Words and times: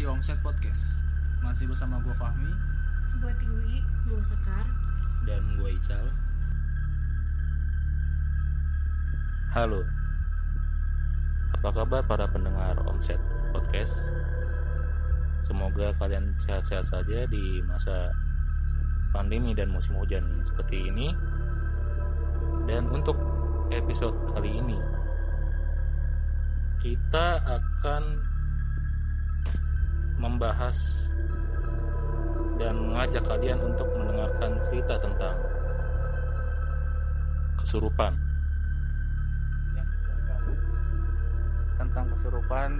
Di 0.00 0.08
Omset 0.08 0.40
Podcast. 0.40 1.04
Masih 1.44 1.68
bersama 1.68 2.00
gue 2.00 2.16
Fahmi. 2.16 2.48
Gue 3.20 3.36
Tiwi, 3.36 3.84
gue 4.08 4.16
Sekar. 4.24 4.64
dan 5.28 5.44
gue 5.60 5.76
Ical. 5.76 6.08
Halo. 9.52 9.84
Apa 11.52 11.68
kabar 11.68 12.00
para 12.08 12.24
pendengar 12.32 12.80
Omset 12.88 13.20
Podcast? 13.52 14.08
Semoga 15.44 15.92
kalian 16.00 16.32
sehat-sehat 16.32 16.88
saja 16.88 17.28
di 17.28 17.60
masa 17.68 18.08
pandemi 19.12 19.52
dan 19.52 19.68
musim 19.68 20.00
hujan 20.00 20.24
seperti 20.48 20.88
ini. 20.88 21.12
Dan 22.64 22.88
untuk 22.88 23.20
episode 23.68 24.16
kali 24.32 24.64
ini 24.64 24.80
kita 26.80 27.44
akan 27.44 28.29
membahas 30.20 31.08
dan 32.60 32.76
mengajak 32.76 33.24
kalian 33.24 33.56
untuk 33.64 33.88
mendengarkan 33.96 34.60
cerita 34.68 35.00
tentang 35.00 35.36
kesurupan. 37.56 38.12
tentang 41.80 42.12
kesurupan 42.14 42.70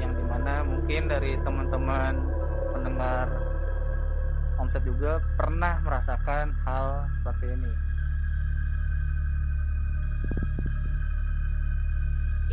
yang 0.00 0.16
di 0.16 0.24
mana 0.24 0.64
mungkin 0.64 1.12
dari 1.12 1.36
teman-teman 1.44 2.14
pendengar 2.72 3.26
omset 4.56 4.80
juga 4.86 5.20
pernah 5.36 5.82
merasakan 5.84 6.56
hal 6.64 7.04
seperti 7.20 7.46
ini. 7.52 7.72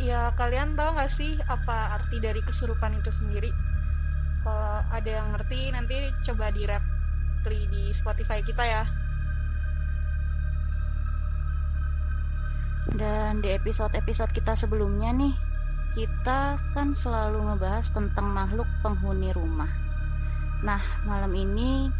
Ya 0.02 0.34
kalian 0.34 0.74
tahu 0.76 0.98
gak 0.98 1.12
sih 1.14 1.38
apa 1.46 1.96
arti 1.96 2.20
dari 2.20 2.42
kesurupan 2.44 2.92
itu 2.98 3.08
sendiri? 3.08 3.71
Kalau 4.42 4.82
ada 4.90 5.10
yang 5.10 5.30
ngerti 5.34 5.70
nanti 5.70 5.96
coba 6.26 6.50
di 6.50 6.66
rap 6.66 6.82
di 7.46 7.90
Spotify 7.90 8.38
kita 8.42 8.62
ya. 8.62 8.82
Dan 12.92 13.38
di 13.38 13.54
episode-episode 13.54 14.34
kita 14.34 14.58
sebelumnya 14.58 15.14
nih, 15.14 15.34
kita 15.94 16.58
kan 16.74 16.90
selalu 16.90 17.50
ngebahas 17.50 17.86
tentang 17.94 18.30
makhluk 18.30 18.66
penghuni 18.82 19.30
rumah. 19.30 19.70
Nah, 20.66 20.82
malam 21.06 21.30
ini 21.34 21.90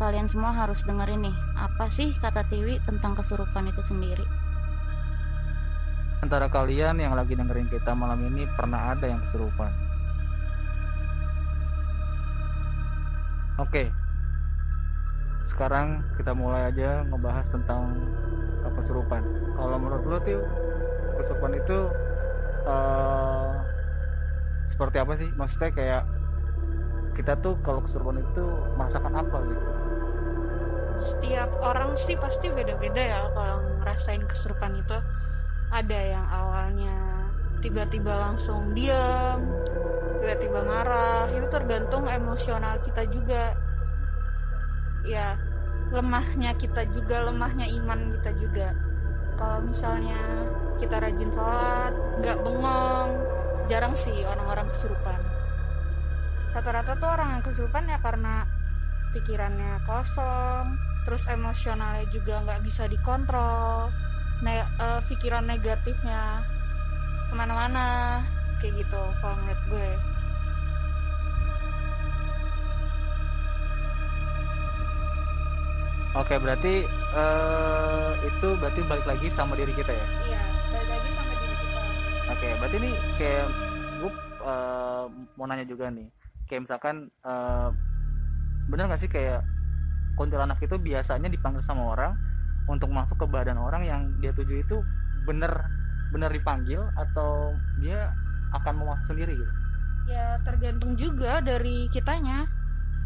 kalian 0.00 0.28
semua 0.28 0.56
harus 0.56 0.80
dengerin 0.88 1.28
nih, 1.28 1.36
apa 1.60 1.92
sih 1.92 2.16
kata 2.16 2.48
Tiwi 2.48 2.80
tentang 2.88 3.12
kesurupan 3.16 3.68
itu 3.68 3.84
sendiri? 3.84 4.24
Antara 6.20 6.48
kalian 6.48 7.00
yang 7.00 7.12
lagi 7.16 7.36
dengerin 7.36 7.68
kita 7.68 7.92
malam 7.96 8.20
ini 8.32 8.44
pernah 8.56 8.92
ada 8.92 9.08
yang 9.08 9.20
kesurupan? 9.24 9.89
Oke. 13.60 13.92
Sekarang 15.44 16.00
kita 16.16 16.32
mulai 16.32 16.72
aja 16.72 17.04
ngebahas 17.04 17.44
tentang 17.44 17.92
uh, 18.64 18.72
kesurupan. 18.72 19.20
Kalau 19.52 19.76
menurut 19.76 20.04
lo 20.08 20.16
tuh 20.24 20.40
kesurupan 21.20 21.52
itu 21.60 21.78
eh, 22.64 23.52
seperti 24.64 24.96
apa 24.96 25.12
sih? 25.20 25.28
Maksudnya 25.36 25.70
kayak 25.76 26.02
kita 27.12 27.36
tuh 27.44 27.60
kalau 27.60 27.84
kesurupan 27.84 28.24
itu 28.24 28.44
merasakan 28.80 29.12
apa 29.20 29.38
gitu? 29.44 29.64
Setiap 30.96 31.50
orang 31.60 31.92
sih 32.00 32.16
pasti 32.16 32.48
beda-beda 32.48 33.00
ya 33.00 33.20
kalau 33.36 33.60
ngerasain 33.84 34.24
kesurupan 34.24 34.80
itu. 34.80 34.96
Ada 35.70 36.00
yang 36.16 36.26
awalnya 36.32 36.96
tiba-tiba 37.60 38.16
langsung 38.16 38.72
diam, 38.72 39.44
tiba-tiba 40.20 40.60
marah. 40.62 41.26
Itu 41.32 41.48
tergantung 41.48 42.04
emosional 42.06 42.78
kita 42.84 43.02
juga. 43.08 43.56
Ya, 45.08 45.40
lemahnya 45.90 46.54
kita 46.54 46.84
juga, 46.92 47.26
lemahnya 47.32 47.66
iman 47.80 48.14
kita 48.20 48.30
juga. 48.36 48.68
Kalau 49.40 49.64
misalnya 49.64 50.20
kita 50.76 51.00
rajin 51.00 51.32
sholat, 51.32 51.92
nggak 52.20 52.38
bengong, 52.44 53.10
jarang 53.72 53.96
sih 53.96 54.24
orang-orang 54.28 54.68
kesurupan. 54.68 55.20
Rata-rata 56.52 56.92
tuh 56.98 57.08
orang 57.08 57.28
yang 57.38 57.42
kesurupan 57.46 57.88
ya 57.88 57.98
karena 58.04 58.44
pikirannya 59.16 59.80
kosong, 59.88 60.76
terus 61.08 61.24
emosionalnya 61.30 62.04
juga 62.12 62.42
nggak 62.44 62.60
bisa 62.62 62.84
dikontrol, 62.86 63.88
ne- 64.44 64.68
eh, 64.68 65.00
pikiran 65.08 65.48
negatifnya 65.48 66.44
ke 67.30 67.34
mana-mana, 67.38 68.20
kayak 68.60 68.84
gitu 68.84 69.02
kalau 69.22 69.34
ngeliat 69.40 69.60
gue. 69.70 70.09
Oke, 76.10 76.42
berarti 76.42 76.82
eh, 76.90 78.10
itu 78.26 78.48
berarti 78.58 78.82
balik 78.90 79.06
lagi 79.06 79.30
sama 79.30 79.54
diri 79.54 79.70
kita 79.70 79.94
ya? 79.94 80.06
Iya, 80.26 80.42
balik 80.74 80.88
lagi 80.90 81.08
sama 81.14 81.32
diri 81.38 81.54
kita. 81.54 81.80
Oke, 82.34 82.48
berarti 82.58 82.76
ini 82.82 82.90
kayak 83.14 83.46
gue 84.02 84.12
eh, 84.42 85.04
mau 85.38 85.46
nanya 85.46 85.66
juga 85.70 85.86
nih, 85.86 86.10
kayak 86.50 86.66
misalkan 86.66 87.06
eh, 87.22 87.68
bener 88.66 88.90
nggak 88.90 89.00
sih 89.06 89.06
kayak 89.06 89.46
kuntilanak 90.18 90.58
itu 90.58 90.82
biasanya 90.82 91.30
dipanggil 91.30 91.62
sama 91.62 91.94
orang 91.94 92.18
untuk 92.66 92.90
masuk 92.90 93.22
ke 93.22 93.26
badan 93.30 93.62
orang 93.62 93.86
yang 93.86 94.02
dia 94.18 94.34
tuju 94.34 94.66
itu 94.66 94.82
bener 95.30 95.62
bener 96.10 96.30
dipanggil 96.34 96.90
atau 96.98 97.54
dia 97.78 98.10
akan 98.50 98.82
mau 98.82 98.98
masuk 98.98 99.14
sendiri 99.14 99.38
gitu? 99.38 99.52
Ya 100.10 100.42
tergantung 100.42 100.98
juga 100.98 101.38
dari 101.38 101.86
kitanya, 101.94 102.50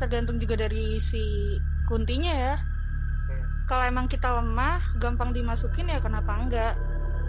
tergantung 0.01 0.41
juga 0.41 0.57
dari 0.57 0.97
si 1.05 1.61
kuntinya 1.85 2.33
ya. 2.33 2.57
Kalau 3.65 3.85
emang 3.89 4.07
kita 4.13 4.29
lemah 4.29 4.77
gampang 5.01 5.33
dimasukin 5.33 5.89
ya 5.89 5.97
kenapa 5.97 6.37
enggak? 6.37 6.75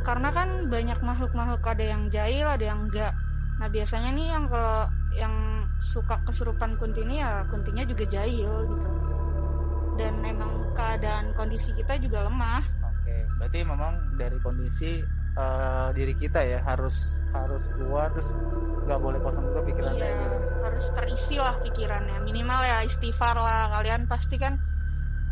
Karena 0.03 0.29
kan 0.35 0.68
banyak 0.68 1.00
makhluk-makhluk 1.00 1.63
ada 1.63 1.85
yang 1.96 2.12
jahil 2.12 2.46
ada 2.51 2.66
yang 2.75 2.91
enggak. 2.91 3.16
Nah 3.56 3.68
biasanya 3.72 4.12
nih 4.12 4.28
yang 4.35 4.45
kalau 4.51 4.84
yang 5.16 5.35
suka 5.79 6.19
kesurupan 6.28 6.75
kunti 6.75 7.07
ini 7.07 7.24
ya 7.24 7.47
kuntinya 7.47 7.88
juga 7.88 8.03
jahil 8.03 8.51
gitu. 8.68 8.88
Dan 9.95 10.19
emang 10.28 10.75
keadaan 10.75 11.31
kondisi 11.40 11.72
kita 11.72 11.95
juga 12.03 12.28
lemah. 12.28 12.59
Oke, 12.84 13.16
berarti 13.40 13.59
memang 13.63 14.19
dari 14.19 14.35
kondisi 14.44 15.00
eh, 15.40 15.88
diri 15.95 16.19
kita 16.19 16.44
ya 16.44 16.59
harus 16.68 17.24
harus 17.31 17.72
keluar 17.72 18.12
terus 18.12 18.35
nggak 18.85 19.00
boleh 19.00 19.19
kosong 19.24 19.47
juga 19.50 19.62
pikirannya 19.66 20.03
iya 20.03 20.19
gitu. 20.19 20.38
harus 20.68 20.85
terisi 21.00 21.35
lah 21.40 21.56
pikirannya. 21.63 22.18
Minimal 22.28 22.62
ya 22.68 22.78
istighfar 22.84 23.40
lah. 23.40 23.72
Kalian 23.72 24.03
pasti 24.12 24.35
kan 24.35 24.75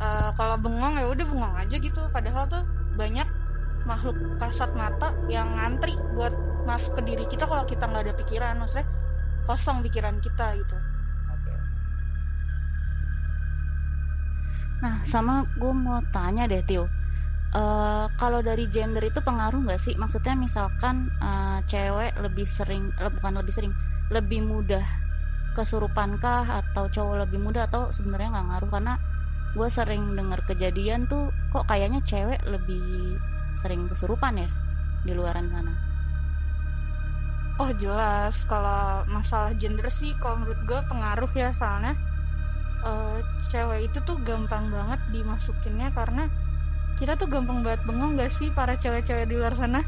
eh, 0.02 0.30
kalau 0.34 0.56
bengong 0.58 0.96
ya 0.98 1.06
udah 1.10 1.26
bengong 1.26 1.56
aja 1.60 1.76
gitu 1.78 2.02
padahal 2.10 2.48
tuh 2.50 2.64
banyak 2.98 3.26
makhluk 3.84 4.16
kasat 4.40 4.72
mata 4.74 5.12
yang 5.28 5.50
ngantri 5.60 5.94
buat 6.16 6.32
masuk 6.64 7.00
ke 7.00 7.02
diri 7.04 7.26
kita 7.28 7.44
kalau 7.44 7.68
kita 7.68 7.84
nggak 7.84 8.04
ada 8.08 8.16
pikiran 8.16 8.56
maksudnya 8.56 8.88
kosong 9.44 9.84
pikiran 9.84 10.16
kita 10.24 10.56
gitu 10.56 10.76
Oke. 11.28 11.54
Nah, 14.84 14.96
sama 15.04 15.44
gue 15.60 15.74
mau 15.76 16.00
tanya 16.16 16.48
deh, 16.48 16.64
Tio. 16.64 16.88
Eh, 17.54 18.06
kalau 18.18 18.40
dari 18.42 18.66
gender 18.72 19.04
itu 19.06 19.20
pengaruh 19.22 19.62
nggak 19.62 19.78
sih? 19.78 19.94
Maksudnya 19.94 20.34
misalkan 20.34 21.12
eh, 21.22 21.60
cewek 21.70 22.18
lebih 22.24 22.48
sering, 22.50 22.90
eh, 22.98 23.12
bukan 23.14 23.34
lebih 23.40 23.54
sering, 23.54 23.74
lebih 24.10 24.42
mudah 24.42 24.84
kesurupan 25.54 26.18
kah 26.18 26.66
atau 26.66 26.90
cowok 26.90 27.30
lebih 27.30 27.38
mudah 27.38 27.70
atau 27.70 27.94
sebenarnya 27.94 28.34
nggak 28.34 28.48
ngaruh 28.50 28.70
karena 28.74 28.94
gue 29.54 29.70
sering 29.70 30.18
dengar 30.18 30.42
kejadian 30.50 31.06
tuh 31.06 31.30
kok 31.54 31.70
kayaknya 31.70 32.02
cewek 32.02 32.42
lebih 32.50 33.18
sering 33.54 33.86
kesurupan 33.86 34.42
ya 34.42 34.50
di 35.06 35.14
luaran 35.14 35.46
sana. 35.54 35.74
oh 37.62 37.70
jelas. 37.78 38.50
Kalau 38.50 39.06
masalah 39.06 39.54
gender 39.62 39.86
sih 39.94 40.10
kalau 40.18 40.42
menurut 40.42 40.58
gue 40.66 40.80
pengaruh 40.90 41.30
ya. 41.38 41.54
Soalnya 41.54 41.94
eh, 42.82 43.18
cewek 43.54 43.94
itu 43.94 44.02
tuh 44.02 44.18
gampang 44.26 44.74
banget 44.74 44.98
dimasukinnya 45.14 45.94
karena 45.94 46.26
kita 46.98 47.14
tuh 47.14 47.30
gampang 47.30 47.62
banget 47.62 47.82
bengong 47.86 48.18
gak 48.18 48.34
sih 48.34 48.50
para 48.58 48.74
cewek-cewek 48.74 49.30
di 49.30 49.38
luar 49.38 49.54
sana? 49.54 49.86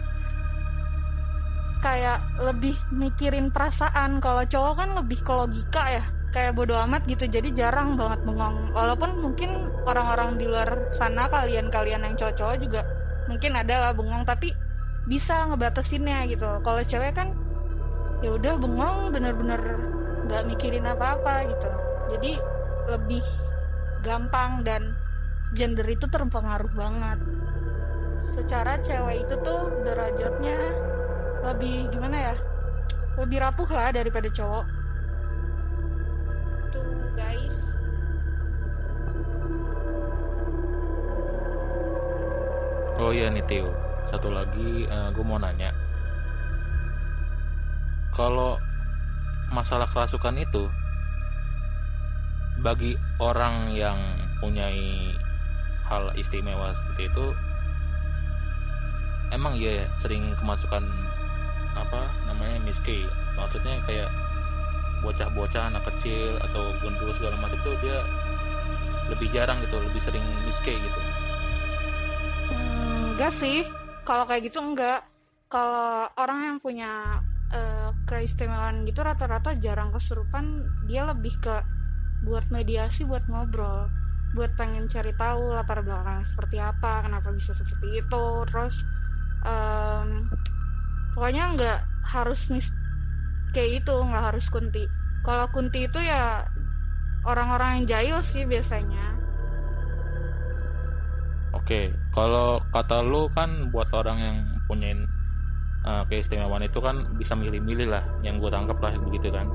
Kayak 1.82 2.22
lebih 2.38 2.78
mikirin 2.94 3.50
perasaan. 3.50 4.22
Kalau 4.22 4.46
cowok 4.46 4.74
kan 4.78 4.90
lebih 4.94 5.26
ke 5.26 5.34
logika 5.34 5.84
ya 5.90 6.06
kayak 6.36 6.52
bodo 6.52 6.76
amat 6.84 7.08
gitu. 7.08 7.32
Jadi 7.32 7.56
jarang 7.56 7.96
banget 7.96 8.20
bengong. 8.28 8.76
Walaupun 8.76 9.24
mungkin 9.24 9.72
orang-orang 9.88 10.36
di 10.36 10.52
luar 10.52 10.92
sana 10.92 11.32
kalian-kalian 11.32 12.04
yang 12.04 12.16
cowok-cowok 12.20 12.56
juga 12.60 12.84
mungkin 13.32 13.56
ada 13.56 13.90
lah 13.90 13.92
bengong 13.96 14.28
tapi 14.28 14.52
bisa 15.08 15.48
ngebatasinnya 15.48 16.28
gitu. 16.28 16.60
Kalau 16.60 16.84
cewek 16.84 17.16
kan 17.16 17.32
ya 18.20 18.36
udah 18.36 18.60
bengong 18.60 19.16
bener-bener 19.16 19.62
nggak 20.28 20.44
mikirin 20.52 20.84
apa-apa 20.84 21.48
gitu. 21.48 21.70
Jadi 22.12 22.36
lebih 22.92 23.24
gampang 24.04 24.62
dan 24.68 24.92
gender 25.56 25.88
itu 25.88 26.04
terpengaruh 26.12 26.70
banget. 26.76 27.20
Secara 28.36 28.76
cewek 28.84 29.24
itu 29.24 29.36
tuh 29.40 29.72
derajatnya 29.88 30.58
lebih 31.48 31.88
gimana 31.96 32.34
ya? 32.34 32.36
Lebih 33.16 33.40
rapuh 33.40 33.70
lah 33.72 33.96
daripada 33.96 34.28
cowok 34.28 34.75
Oh 42.96 43.12
iya 43.12 43.28
nih 43.28 43.44
Tio, 43.44 43.76
satu 44.08 44.32
lagi 44.32 44.88
gue 44.88 45.26
mau 45.28 45.36
nanya. 45.36 45.76
Kalau 48.16 48.56
masalah 49.52 49.84
kerasukan 49.84 50.40
itu 50.40 50.72
bagi 52.64 52.96
orang 53.20 53.76
yang 53.76 54.00
punyai 54.40 55.12
hal 55.92 56.08
istimewa 56.16 56.72
seperti 56.72 57.12
itu 57.12 57.26
emang 59.36 59.54
iya 59.60 59.84
ya 59.84 59.86
sering 60.00 60.34
kemasukan 60.40 60.82
apa 61.76 62.02
namanya 62.32 62.58
miske 62.64 63.06
maksudnya 63.36 63.76
kayak 63.86 64.10
bocah-bocah 65.04 65.70
anak 65.70 65.84
kecil 65.94 66.40
atau 66.42 66.64
gundul 66.80 67.12
segala 67.14 67.38
macam 67.38 67.60
itu 67.60 67.72
dia 67.86 68.00
lebih 69.12 69.30
jarang 69.36 69.60
gitu 69.62 69.78
lebih 69.78 70.02
sering 70.02 70.24
miske 70.48 70.74
gitu 70.74 71.02
enggak 73.16 73.32
sih. 73.32 73.64
Kalau 74.04 74.28
kayak 74.28 74.52
gitu 74.52 74.60
enggak. 74.60 75.08
Kalau 75.48 76.12
orang 76.20 76.40
yang 76.52 76.58
punya 76.60 77.24
eh, 77.56 77.90
keistimewaan 78.04 78.84
gitu 78.84 79.00
rata-rata 79.08 79.56
jarang 79.56 79.96
kesurupan 79.96 80.68
dia 80.84 81.08
lebih 81.08 81.32
ke 81.40 81.64
buat 82.28 82.44
mediasi 82.52 83.08
buat 83.08 83.24
ngobrol. 83.32 83.88
Buat 84.36 84.60
pengen 84.60 84.92
cari 84.92 85.16
tahu 85.16 85.56
latar 85.56 85.80
belakang 85.80 86.28
seperti 86.28 86.60
apa 86.60 87.08
kenapa 87.08 87.32
bisa 87.32 87.56
seperti 87.56 88.04
itu. 88.04 88.26
Terus 88.52 88.84
em, 89.48 90.28
pokoknya 91.16 91.44
nggak 91.56 91.80
harus 92.12 92.52
mis 92.52 92.68
kayak 93.56 93.80
itu 93.80 93.96
nggak 93.96 94.36
harus 94.36 94.52
kunti. 94.52 94.84
Kalau 95.24 95.48
kunti 95.56 95.88
itu 95.88 96.04
ya 96.04 96.44
orang-orang 97.24 97.80
yang 97.80 97.86
jahil 97.96 98.18
sih 98.28 98.44
biasanya 98.44 99.15
Oke, 101.56 101.96
kalau 102.12 102.60
kata 102.70 103.00
lu 103.02 103.32
kan 103.32 103.72
buat 103.72 103.90
orang 103.96 104.18
yang 104.20 104.38
punya 104.68 104.92
keistimewaan 106.10 106.66
itu 106.66 106.82
kan 106.82 107.14
bisa 107.16 107.38
milih-milih 107.38 107.90
lah, 107.90 108.04
yang 108.26 108.42
gue 108.42 108.50
tangkap 108.50 108.78
lah 108.82 108.94
begitu 108.98 109.30
kan. 109.30 109.48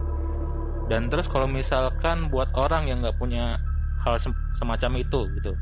Dan 0.87 1.07
terus 1.11 1.31
kalau 1.31 1.47
misalkan 1.47 2.31
buat 2.31 2.51
orang 2.55 2.87
yang 2.87 3.03
nggak 3.03 3.19
punya 3.19 3.59
hal 4.03 4.19
sem- 4.19 4.39
semacam 4.55 5.03
itu 5.03 5.27
gitu, 5.39 5.53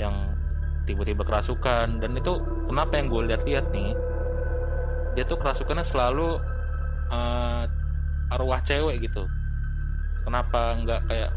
yang 0.00 0.14
tiba-tiba 0.88 1.20
kerasukan 1.20 2.00
dan 2.00 2.16
itu 2.16 2.40
kenapa 2.68 2.96
yang 2.96 3.12
gue 3.12 3.22
lihat-lihat 3.28 3.66
nih, 3.72 3.92
dia 5.16 5.24
tuh 5.24 5.36
kerasukannya 5.36 5.84
selalu 5.84 6.40
eh, 7.12 7.64
arwah 8.32 8.60
cewek 8.64 9.04
gitu. 9.04 9.24
Kenapa 10.24 10.76
nggak 10.84 11.00
kayak 11.08 11.32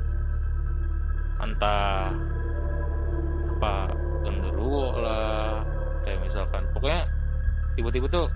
entah 1.39 2.11
apa 3.57 3.95
genderuwo 4.21 4.97
lah 5.01 5.65
kayak 6.05 6.19
misalkan 6.21 6.63
pokoknya 6.73 7.05
tiba-tiba 7.77 8.07
tuh 8.09 8.27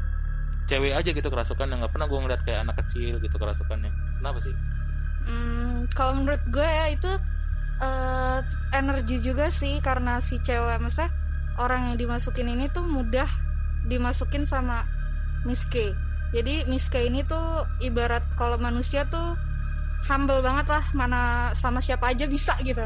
cewek 0.66 0.98
aja 0.98 1.10
gitu 1.14 1.30
kerasukan 1.30 1.70
yang 1.70 1.80
nggak 1.82 1.94
pernah 1.94 2.08
gue 2.10 2.20
ngeliat 2.20 2.42
kayak 2.42 2.66
anak 2.66 2.76
kecil 2.82 3.22
gitu 3.22 3.36
kerasukannya 3.38 3.92
kenapa 4.22 4.40
sih 4.42 4.56
Hmm, 5.26 5.90
kalau 5.98 6.22
menurut 6.22 6.42
gue 6.54 6.62
ya 6.62 6.94
itu 6.94 7.12
eh, 7.82 8.40
energi 8.78 9.18
juga 9.26 9.50
sih 9.50 9.82
karena 9.82 10.22
si 10.22 10.38
cewek 10.38 10.78
maksudnya 10.78 11.10
orang 11.58 11.92
yang 11.92 11.98
dimasukin 11.98 12.46
ini 12.46 12.70
tuh 12.70 12.86
mudah 12.86 13.28
dimasukin 13.90 14.46
sama 14.46 14.86
Miss 15.50 15.66
K. 15.66 15.94
Jadi 16.30 16.70
Miss 16.70 16.94
K 16.94 17.10
ini 17.10 17.26
tuh 17.26 17.66
ibarat 17.82 18.22
kalau 18.38 18.62
manusia 18.62 19.06
tuh 19.10 19.34
humble 20.06 20.46
banget 20.46 20.70
lah 20.70 20.86
mana 20.94 21.50
sama 21.58 21.82
siapa 21.82 22.14
aja 22.14 22.30
bisa 22.30 22.54
gitu. 22.62 22.86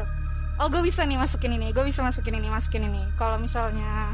Oh 0.60 0.68
gue 0.68 0.84
bisa 0.84 1.08
nih 1.08 1.16
masukin 1.16 1.56
ini, 1.56 1.72
gue 1.72 1.80
bisa 1.88 2.04
masukin 2.04 2.36
ini, 2.36 2.52
masukin 2.52 2.84
ini. 2.84 3.00
Kalau 3.16 3.40
misalnya 3.40 4.12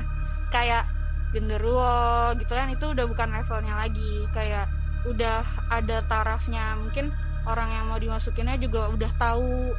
kayak 0.55 0.87
genderuwo 1.35 2.31
gitu 2.39 2.55
kan 2.55 2.71
itu 2.71 2.87
udah 2.87 3.03
bukan 3.03 3.35
levelnya 3.35 3.75
lagi. 3.75 4.31
Kayak 4.31 4.71
udah 5.11 5.43
ada 5.75 6.07
tarafnya. 6.07 6.79
Mungkin 6.79 7.11
orang 7.51 7.67
yang 7.75 7.85
mau 7.91 7.99
dimasukinnya 7.99 8.63
juga 8.63 8.87
udah 8.95 9.11
tahu 9.19 9.75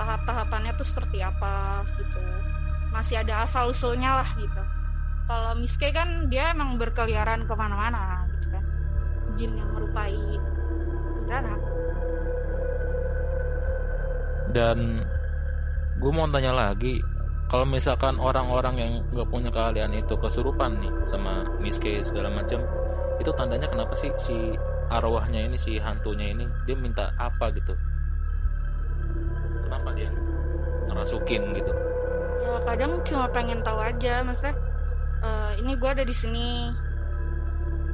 tahap-tahapannya 0.00 0.72
tuh 0.80 0.88
seperti 0.88 1.20
apa 1.20 1.84
gitu. 2.00 2.20
Masih 2.88 3.20
ada 3.20 3.44
asal 3.44 3.68
usulnya 3.68 4.24
lah 4.24 4.28
gitu. 4.40 4.62
Kalau 5.28 5.52
Miske 5.60 5.92
kan 5.92 6.32
dia 6.32 6.56
emang 6.56 6.80
berkeliaran 6.80 7.44
ke 7.44 7.52
mana-mana 7.52 8.24
gitu 8.40 8.48
kan. 8.48 8.64
Jin 9.36 9.60
yang 9.60 9.68
merupai 9.76 10.16
kuntilanak 11.20 11.60
dan 14.56 15.04
gue 16.02 16.10
mau 16.10 16.26
tanya 16.26 16.50
lagi 16.50 16.98
kalau 17.46 17.62
misalkan 17.62 18.18
orang-orang 18.18 18.74
yang 18.74 18.92
nggak 19.14 19.28
punya 19.30 19.54
keahlian 19.54 19.94
itu 19.94 20.18
kesurupan 20.18 20.74
nih 20.82 20.90
sama 21.06 21.46
miske 21.62 22.02
segala 22.02 22.26
macam 22.26 22.58
itu 23.22 23.30
tandanya 23.38 23.70
kenapa 23.70 23.94
sih 23.94 24.10
si 24.18 24.34
arwahnya 24.90 25.46
ini 25.46 25.54
si 25.54 25.78
hantunya 25.78 26.34
ini 26.34 26.42
dia 26.66 26.74
minta 26.74 27.14
apa 27.22 27.54
gitu? 27.54 27.70
Kenapa 29.62 29.94
dia 29.94 30.10
ngerasukin 30.90 31.54
gitu? 31.54 31.72
Ya 32.42 32.58
kadang 32.66 32.98
cuma 33.06 33.30
pengen 33.30 33.62
tahu 33.62 33.78
aja 33.78 34.26
maksudnya 34.26 34.58
eh, 35.22 35.52
ini 35.62 35.72
gue 35.78 35.90
ada 35.92 36.02
di 36.02 36.16
sini. 36.16 36.72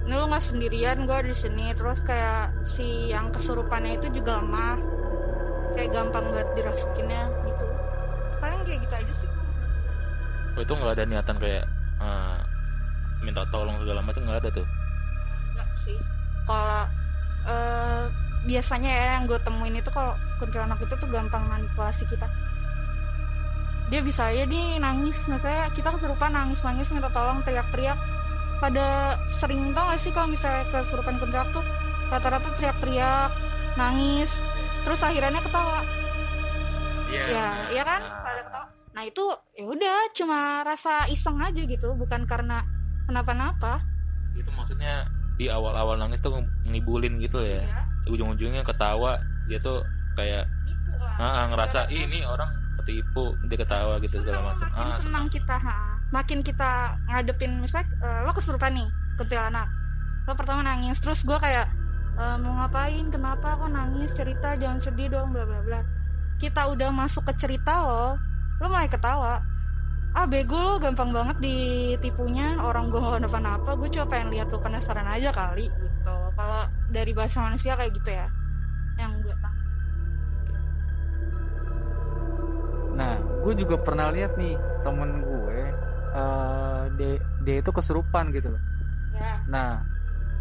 Ini 0.08 0.14
lu 0.16 0.24
nggak 0.32 0.44
sendirian 0.48 1.04
gue 1.04 1.12
ada 1.12 1.28
di 1.28 1.36
sini. 1.36 1.76
Terus 1.76 2.00
kayak 2.00 2.64
si 2.64 3.12
yang 3.12 3.28
kesurupannya 3.28 4.00
itu 4.00 4.08
juga 4.16 4.40
lemah. 4.40 4.80
Kayak 5.76 5.90
gampang 5.92 6.24
buat 6.32 6.48
dirasukinnya 6.56 7.22
gitu 7.44 7.77
oh, 10.58 10.64
itu 10.66 10.72
nggak 10.74 10.94
ada 10.98 11.04
niatan 11.06 11.36
kayak 11.38 11.64
eh, 12.02 12.38
minta 13.22 13.42
tolong 13.54 13.78
segala 13.78 14.02
macam 14.02 14.22
nggak 14.26 14.38
ada 14.42 14.50
tuh? 14.50 14.66
Enggak 15.54 15.70
sih. 15.74 15.98
Kalau 16.42 16.82
eh, 17.46 18.04
biasanya 18.46 18.90
ya 18.90 19.06
yang 19.18 19.24
gue 19.30 19.38
temuin 19.42 19.78
itu 19.78 19.90
kalau 19.94 20.14
kuntilanak 20.42 20.78
itu 20.82 20.94
tuh 20.98 21.08
gampang 21.10 21.46
manipulasi 21.46 22.02
kita. 22.10 22.26
Dia 23.88 24.00
bisa 24.04 24.28
aja 24.28 24.44
nih 24.44 24.82
nangis 24.82 25.30
misalnya 25.30 25.72
kita 25.72 25.94
kesurupan 25.94 26.34
nangis 26.34 26.60
nangis 26.66 26.90
minta 26.90 27.08
tolong 27.14 27.40
teriak-teriak. 27.46 27.98
Pada 28.58 29.14
sering 29.30 29.70
tau 29.70 29.86
gak 29.86 30.02
sih 30.02 30.10
kalau 30.10 30.34
misalnya 30.34 30.66
kesurupan 30.74 31.14
kuntilanak 31.22 31.50
tuh 31.54 31.62
rata-rata 32.10 32.50
teriak-teriak 32.58 33.30
nangis 33.78 34.42
terus 34.82 35.00
akhirnya 35.06 35.38
ketawa. 35.38 35.80
Ya 37.08 37.46
ya 37.72 37.82
kan? 37.86 38.02
Ketawa 38.02 38.17
nah 38.98 39.06
itu 39.06 39.22
ya 39.54 39.62
udah 39.62 40.10
cuma 40.10 40.66
rasa 40.66 41.06
iseng 41.06 41.38
aja 41.38 41.62
gitu 41.62 41.94
bukan 41.94 42.26
karena 42.26 42.66
kenapa-napa. 43.06 43.78
Itu 44.34 44.50
maksudnya 44.50 45.06
di 45.38 45.46
awal-awal 45.46 46.02
nangis 46.02 46.18
tuh 46.18 46.42
ngibulin 46.66 47.22
gitu 47.22 47.38
ya. 47.46 47.62
Ya 47.62 47.86
ujung-ujungnya 48.10 48.66
ketawa 48.66 49.22
dia 49.46 49.62
tuh 49.62 49.86
kayak 50.18 50.50
ah, 51.14 51.22
ah, 51.22 51.46
ngerasa 51.46 51.86
"Ih, 51.94 52.10
ini 52.10 52.26
orang 52.26 52.50
ketipu 52.82 53.38
dia 53.46 53.62
ketawa 53.62 54.02
gitu 54.02 54.18
segala 54.18 54.50
macam. 54.50 54.66
makin 54.66 54.90
ah 54.90 54.98
senang 54.98 55.26
kita 55.30 55.56
ha. 55.62 55.76
makin 56.10 56.38
kita 56.42 56.70
ngadepin 57.06 57.52
misalnya 57.62 57.86
eh, 58.02 58.20
lo 58.26 58.34
kesurupan 58.34 58.72
nih 58.74 58.88
kuntilanak 59.14 59.68
lo 60.26 60.32
pertama 60.34 60.66
nangis 60.66 60.98
terus 60.98 61.22
gue 61.22 61.38
kayak 61.38 61.70
eh, 62.18 62.36
mau 62.42 62.66
ngapain? 62.66 63.06
Kenapa 63.14 63.62
kok 63.62 63.70
nangis? 63.70 64.10
Cerita 64.10 64.58
jangan 64.58 64.82
sedih 64.82 65.06
dong 65.06 65.30
bla 65.30 65.46
bla 65.46 65.62
bla. 65.62 65.80
Kita 66.42 66.66
udah 66.66 66.90
masuk 66.90 67.30
ke 67.30 67.46
cerita 67.46 67.78
lo 67.86 68.27
lo 68.58 68.66
mulai 68.66 68.90
ketawa 68.90 69.42
ah 70.16 70.26
bego 70.26 70.58
lo 70.58 70.74
gampang 70.82 71.14
banget 71.14 71.36
ditipunya 71.38 72.58
orang 72.58 72.90
gue 72.90 72.98
gak 72.98 73.22
kenapa-napa 73.22 73.70
gue 73.78 73.88
cuma 73.92 74.06
pengen 74.10 74.28
lihat 74.34 74.48
lo 74.50 74.58
penasaran 74.58 75.06
aja 75.06 75.30
kali 75.30 75.70
gitu 75.70 76.16
kalau 76.34 76.62
dari 76.90 77.12
bahasa 77.14 77.44
manusia 77.44 77.78
kayak 77.78 77.92
gitu 77.94 78.10
ya 78.10 78.26
yang 78.98 79.14
gue 79.22 79.34
tahu 79.38 79.58
Nah, 82.98 83.14
gue 83.46 83.54
juga 83.54 83.78
pernah 83.78 84.10
lihat 84.10 84.34
nih 84.34 84.58
temen 84.82 85.22
gue, 85.22 85.60
eh 86.18 86.82
dia, 86.98 87.14
dia 87.46 87.56
itu 87.62 87.70
kesurupan 87.70 88.34
gitu 88.34 88.50
loh. 88.50 88.62
ya 89.14 89.38
Nah, 89.46 89.86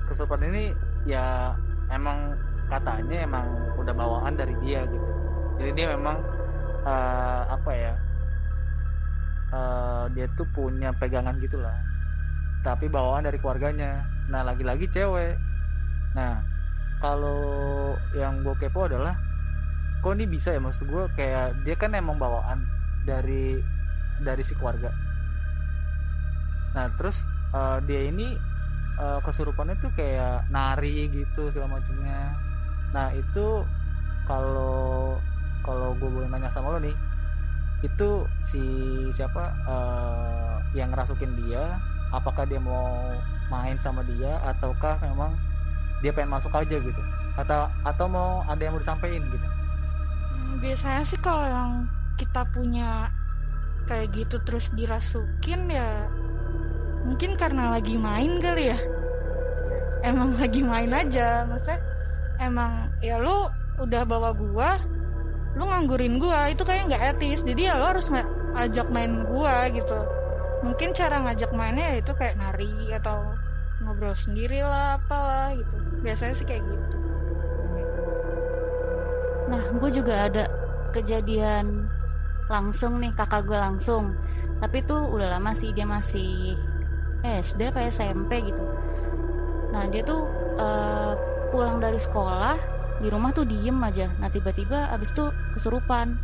kesurupan 0.10 0.42
ini 0.50 0.74
ya 1.06 1.54
emang 1.94 2.34
katanya 2.66 3.30
emang 3.30 3.46
udah 3.78 3.94
bawaan 3.94 4.34
dari 4.34 4.58
dia 4.66 4.90
gitu. 4.90 5.08
Jadi 5.62 5.72
dia 5.78 5.94
memang 5.94 6.18
eh, 6.82 7.44
apa 7.46 7.72
ya? 7.78 7.94
Eh, 9.54 10.06
dia 10.16 10.28
tuh 10.36 10.48
punya 10.52 10.92
pegangan 10.96 11.38
gitulah. 11.40 11.76
Tapi 12.66 12.92
bawaan 12.92 13.28
dari 13.28 13.38
keluarganya. 13.40 14.04
Nah, 14.28 14.44
lagi-lagi 14.44 14.90
cewek. 14.92 15.40
Nah, 16.16 16.42
kalau 16.98 17.94
yang 18.18 18.42
gue 18.42 18.56
kepo 18.58 18.90
adalah 18.90 19.14
kok 20.02 20.14
ini 20.14 20.26
bisa 20.30 20.54
ya 20.54 20.62
maksud 20.62 20.86
gue 20.90 21.04
kayak 21.18 21.58
dia 21.66 21.76
kan 21.78 21.94
emang 21.94 22.18
bawaan 22.22 22.62
dari 23.06 23.62
dari 24.22 24.44
si 24.46 24.54
keluarga 24.58 24.94
nah 26.78 26.90
terus 26.98 27.26
eh, 27.54 27.78
dia 27.86 28.02
ini 28.10 28.38
eh, 29.02 29.20
kesurupannya 29.26 29.78
tuh 29.82 29.92
kayak 29.98 30.46
nari 30.54 31.10
gitu 31.10 31.50
segala 31.50 31.82
macamnya 31.82 32.34
nah 32.94 33.10
itu 33.14 33.66
kalau 34.30 35.18
kalau 35.66 35.98
gue 35.98 36.10
boleh 36.10 36.30
nanya 36.30 36.54
sama 36.54 36.78
lo 36.78 36.80
nih 36.80 36.96
itu 37.86 38.26
si 38.42 38.62
siapa 39.14 39.54
eh, 39.70 40.56
yang 40.74 40.90
ngerasukin 40.90 41.30
dia 41.46 41.78
apakah 42.10 42.48
dia 42.48 42.58
mau 42.58 43.14
main 43.52 43.78
sama 43.80 44.04
dia 44.04 44.40
ataukah 44.44 44.98
memang 45.04 45.32
dia 46.02 46.14
pengen 46.14 46.34
masuk 46.38 46.54
aja 46.54 46.78
gitu? 46.78 47.02
Atau 47.38 47.70
atau 47.86 48.06
mau 48.10 48.42
ada 48.50 48.62
yang 48.62 48.74
mau 48.74 48.82
disampaikan 48.82 49.22
gitu? 49.30 49.48
Hmm, 49.48 50.54
biasanya 50.62 51.04
sih 51.06 51.20
kalau 51.22 51.46
yang 51.46 51.72
kita 52.18 52.42
punya 52.50 53.14
kayak 53.86 54.10
gitu 54.12 54.42
terus 54.44 54.68
dirasukin 54.74 55.72
ya 55.72 56.10
mungkin 57.08 57.40
karena 57.40 57.72
lagi 57.78 57.96
main 57.96 58.42
kali 58.42 58.74
ya. 58.74 58.80
Emang 60.06 60.34
lagi 60.38 60.62
main 60.62 60.92
aja 60.94 61.46
maksudnya 61.50 61.82
emang 62.38 62.90
ya 63.02 63.18
lu 63.18 63.50
udah 63.82 64.02
bawa 64.06 64.34
gua 64.34 64.78
lu 65.58 65.66
nganggurin 65.66 66.22
gua 66.22 66.54
itu 66.54 66.62
kayak 66.62 66.94
nggak 66.94 67.04
etis 67.18 67.42
jadi 67.42 67.74
ya 67.74 67.74
lu 67.82 67.86
harus 67.90 68.08
nggak 68.14 68.28
ajak 68.58 68.88
main 68.94 69.26
gua 69.26 69.68
gitu 69.74 70.00
mungkin 70.62 70.94
cara 70.94 71.22
ngajak 71.22 71.52
mainnya 71.54 71.86
ya 71.94 71.96
itu 72.02 72.14
kayak 72.18 72.38
nari 72.38 72.72
atau 72.94 73.34
ngobrol 73.82 74.14
sendiri 74.14 74.62
lah 74.62 74.98
apalah 75.02 75.54
gitu 75.54 75.76
biasanya 76.02 76.34
sih 76.38 76.46
kayak 76.46 76.66
gitu 76.66 76.98
Nah, 79.48 79.64
gue 79.80 79.90
juga 79.96 80.28
ada 80.28 80.44
kejadian 80.92 81.72
langsung 82.52 83.00
nih 83.00 83.12
kakak 83.16 83.48
gue 83.48 83.56
langsung. 83.56 84.12
Tapi 84.60 84.84
tuh 84.84 85.08
udah 85.08 85.40
lama 85.40 85.56
sih 85.56 85.72
dia 85.72 85.88
masih 85.88 86.56
SD 87.24 87.72
apa 87.72 87.88
SMP 87.88 88.44
gitu. 88.44 88.64
Nah 89.72 89.88
dia 89.88 90.04
tuh 90.04 90.28
eh, 90.60 91.14
pulang 91.52 91.80
dari 91.80 92.00
sekolah 92.00 92.56
di 93.02 93.08
rumah 93.08 93.32
tuh 93.34 93.46
diem 93.46 93.78
aja. 93.84 94.10
Nah 94.18 94.30
tiba-tiba 94.32 94.90
abis 94.94 95.14
itu 95.14 95.26
kesurupan. 95.58 96.18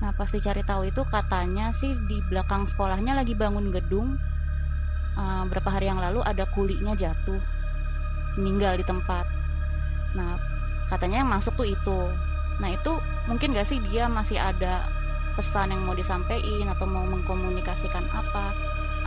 Nah 0.00 0.10
pas 0.16 0.30
dicari 0.32 0.64
tahu 0.64 0.88
itu 0.88 1.02
katanya 1.08 1.72
sih 1.76 1.92
di 2.08 2.18
belakang 2.28 2.64
sekolahnya 2.64 3.16
lagi 3.16 3.36
bangun 3.36 3.68
gedung. 3.72 4.16
Eh, 5.18 5.42
berapa 5.50 5.68
hari 5.68 5.90
yang 5.90 6.00
lalu 6.00 6.24
ada 6.24 6.46
kulinya 6.54 6.96
jatuh, 6.96 7.40
meninggal 8.40 8.80
di 8.80 8.84
tempat. 8.86 9.26
Nah 10.16 10.40
katanya 10.88 11.22
yang 11.22 11.30
masuk 11.30 11.54
tuh 11.54 11.68
itu 11.68 11.98
Nah 12.60 12.68
itu 12.76 12.92
mungkin 13.24 13.56
gak 13.56 13.66
sih 13.66 13.80
dia 13.88 14.06
masih 14.06 14.36
ada 14.36 14.84
pesan 15.34 15.72
yang 15.72 15.80
mau 15.88 15.96
disampaikan 15.96 16.68
atau 16.76 16.84
mau 16.84 17.02
mengkomunikasikan 17.08 18.04
apa? 18.12 18.52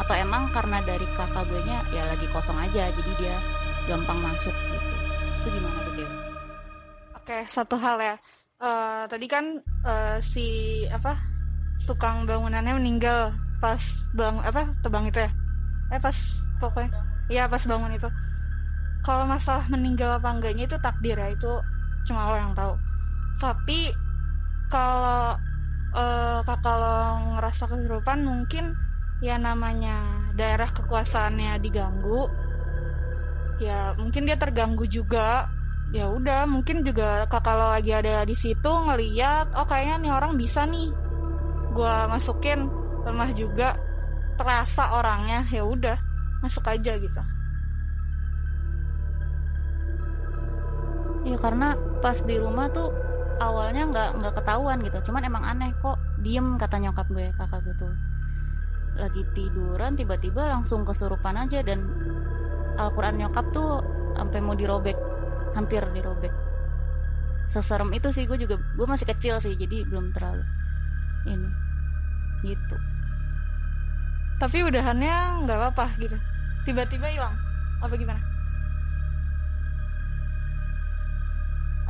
Atau 0.02 0.18
emang 0.18 0.50
karena 0.50 0.82
dari 0.82 1.06
kakak 1.14 1.46
gue 1.46 1.62
nya 1.70 1.86
ya 1.94 2.04
lagi 2.10 2.26
kosong 2.34 2.58
aja 2.58 2.90
jadi 2.90 3.12
dia 3.22 3.36
gampang 3.86 4.18
masuk 4.26 4.54
gitu. 4.74 4.94
Itu 5.46 5.48
gimana 5.54 5.80
tuh? 5.86 5.93
Oke, 7.34 7.50
satu 7.50 7.82
hal 7.82 7.98
ya. 7.98 8.16
Eh, 8.62 9.04
tadi 9.10 9.26
kan 9.26 9.58
eh, 9.90 10.22
si 10.22 10.46
apa 10.86 11.18
tukang 11.90 12.30
bangunannya 12.30 12.78
meninggal 12.78 13.34
pas 13.58 13.82
bang 14.14 14.38
apa 14.46 14.70
tebang 14.86 15.10
itu 15.10 15.18
ya? 15.18 15.34
Eh 15.90 15.98
pas 15.98 16.14
pokoknya, 16.62 16.94
ya 17.34 17.50
pas 17.50 17.66
bangun 17.66 17.90
itu. 17.90 18.06
Kalau 19.02 19.26
masalah 19.26 19.66
meninggal 19.66 20.22
apa 20.22 20.30
enggaknya 20.30 20.70
itu 20.70 20.78
takdir 20.78 21.18
ya 21.18 21.34
itu 21.34 21.50
cuma 22.06 22.30
Allah 22.30 22.46
yang 22.46 22.54
tahu. 22.54 22.78
Tapi 23.42 23.80
kalau 24.70 25.34
eh 25.98 26.40
kalau 26.62 27.02
ngerasa 27.34 27.66
kesurupan 27.66 28.30
mungkin 28.30 28.78
ya 29.26 29.42
namanya 29.42 30.30
daerah 30.38 30.70
kekuasaannya 30.70 31.58
diganggu 31.66 32.30
ya 33.58 33.98
mungkin 33.98 34.30
dia 34.30 34.38
terganggu 34.38 34.86
juga 34.86 35.50
ya 35.94 36.10
udah 36.10 36.50
mungkin 36.50 36.82
juga 36.82 37.30
kalau 37.30 37.70
lagi 37.70 37.94
ada 37.94 38.26
di 38.26 38.34
situ 38.34 38.66
ngeliat 38.66 39.54
oh 39.54 39.66
kayaknya 39.70 40.10
nih 40.10 40.12
orang 40.12 40.34
bisa 40.34 40.66
nih 40.66 40.90
gua 41.70 42.10
masukin 42.10 42.66
lemah 43.06 43.30
juga 43.38 43.78
terasa 44.34 44.98
orangnya 44.98 45.46
ya 45.54 45.62
udah 45.62 45.98
masuk 46.42 46.66
aja 46.66 46.98
gitu 46.98 47.22
Ya 51.24 51.40
karena 51.40 51.80
pas 52.04 52.20
di 52.20 52.36
rumah 52.36 52.68
tuh 52.68 52.92
awalnya 53.40 53.88
nggak 53.88 54.10
nggak 54.20 54.34
ketahuan 54.44 54.84
gitu. 54.84 55.12
Cuman 55.12 55.24
emang 55.24 55.44
aneh 55.48 55.72
kok 55.80 55.96
diem 56.20 56.60
kata 56.60 56.84
nyokap 56.84 57.08
gue 57.08 57.32
kakak 57.40 57.64
gue 57.64 57.76
tuh. 57.80 57.94
Lagi 59.00 59.24
tiduran 59.32 59.96
tiba-tiba 59.96 60.52
langsung 60.52 60.84
kesurupan 60.84 61.40
aja 61.40 61.64
dan 61.64 61.80
Al-Quran 62.76 63.24
nyokap 63.24 63.56
tuh 63.56 63.80
sampai 64.20 64.40
mau 64.44 64.54
dirobek 64.54 65.13
hampir 65.54 65.82
dirobek. 65.94 66.34
Seserem 67.46 67.94
itu 67.94 68.10
sih 68.10 68.26
gue 68.26 68.38
juga 68.40 68.58
gue 68.58 68.88
masih 68.88 69.06
kecil 69.08 69.38
sih 69.38 69.54
jadi 69.54 69.86
belum 69.88 70.14
terlalu 70.16 70.44
ini 71.28 71.50
gitu. 72.44 72.76
Tapi 74.42 74.58
udahannya 74.68 75.48
nggak 75.48 75.58
apa-apa 75.58 75.86
gitu. 76.02 76.18
Tiba-tiba 76.68 77.08
hilang 77.08 77.36
apa 77.80 77.94
gimana? 77.96 78.20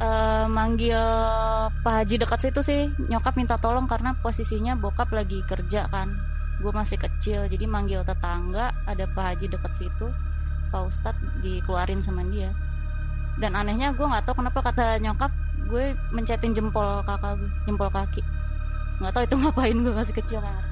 Eh, 0.03 0.45
manggil 0.49 0.99
Pak 1.85 1.93
Haji 2.01 2.15
dekat 2.17 2.39
situ 2.49 2.59
sih 2.65 2.89
nyokap 3.07 3.37
minta 3.37 3.55
tolong 3.61 3.85
karena 3.85 4.17
posisinya 4.19 4.73
bokap 4.75 5.13
lagi 5.13 5.45
kerja 5.45 5.87
kan. 5.87 6.11
Gue 6.61 6.73
masih 6.73 6.97
kecil 6.97 7.45
jadi 7.47 7.65
manggil 7.69 8.01
tetangga 8.03 8.73
ada 8.89 9.05
Pak 9.13 9.23
Haji 9.23 9.45
dekat 9.53 9.73
situ. 9.77 10.07
Pak 10.73 10.89
Ustadz 10.89 11.21
dikeluarin 11.45 12.01
sama 12.01 12.25
dia 12.33 12.49
dan 13.41 13.57
anehnya 13.57 13.89
gue 13.97 14.05
nggak 14.05 14.29
tahu 14.29 14.45
kenapa 14.45 14.59
kata 14.61 15.01
nyokap 15.01 15.31
gue 15.65 15.97
mencetin 16.13 16.53
jempol 16.53 17.01
kakak 17.07 17.39
gue 17.39 17.49
jempol 17.65 17.89
kaki. 17.89 18.21
Nggak 19.01 19.11
tahu 19.13 19.23
itu 19.25 19.35
ngapain 19.41 19.77
gue 19.77 19.93
masih 19.93 20.15
kecil 20.15 20.39
ngerti. 20.43 20.71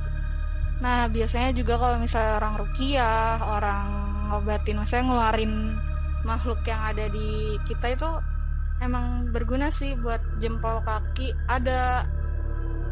Nah 0.82 1.06
biasanya 1.10 1.50
juga 1.54 1.74
kalau 1.78 1.98
misalnya 2.02 2.34
orang 2.42 2.54
rukiah 2.58 3.38
orang 3.42 3.88
ngobatin 4.30 4.78
maksudnya 4.78 5.04
ngeluarin 5.10 5.54
makhluk 6.22 6.62
yang 6.70 6.82
ada 6.86 7.06
di 7.10 7.58
kita 7.66 7.98
itu 7.98 8.10
emang 8.82 9.30
berguna 9.34 9.74
sih 9.74 9.98
buat 9.98 10.22
jempol 10.38 10.82
kaki. 10.86 11.34
Ada 11.50 12.06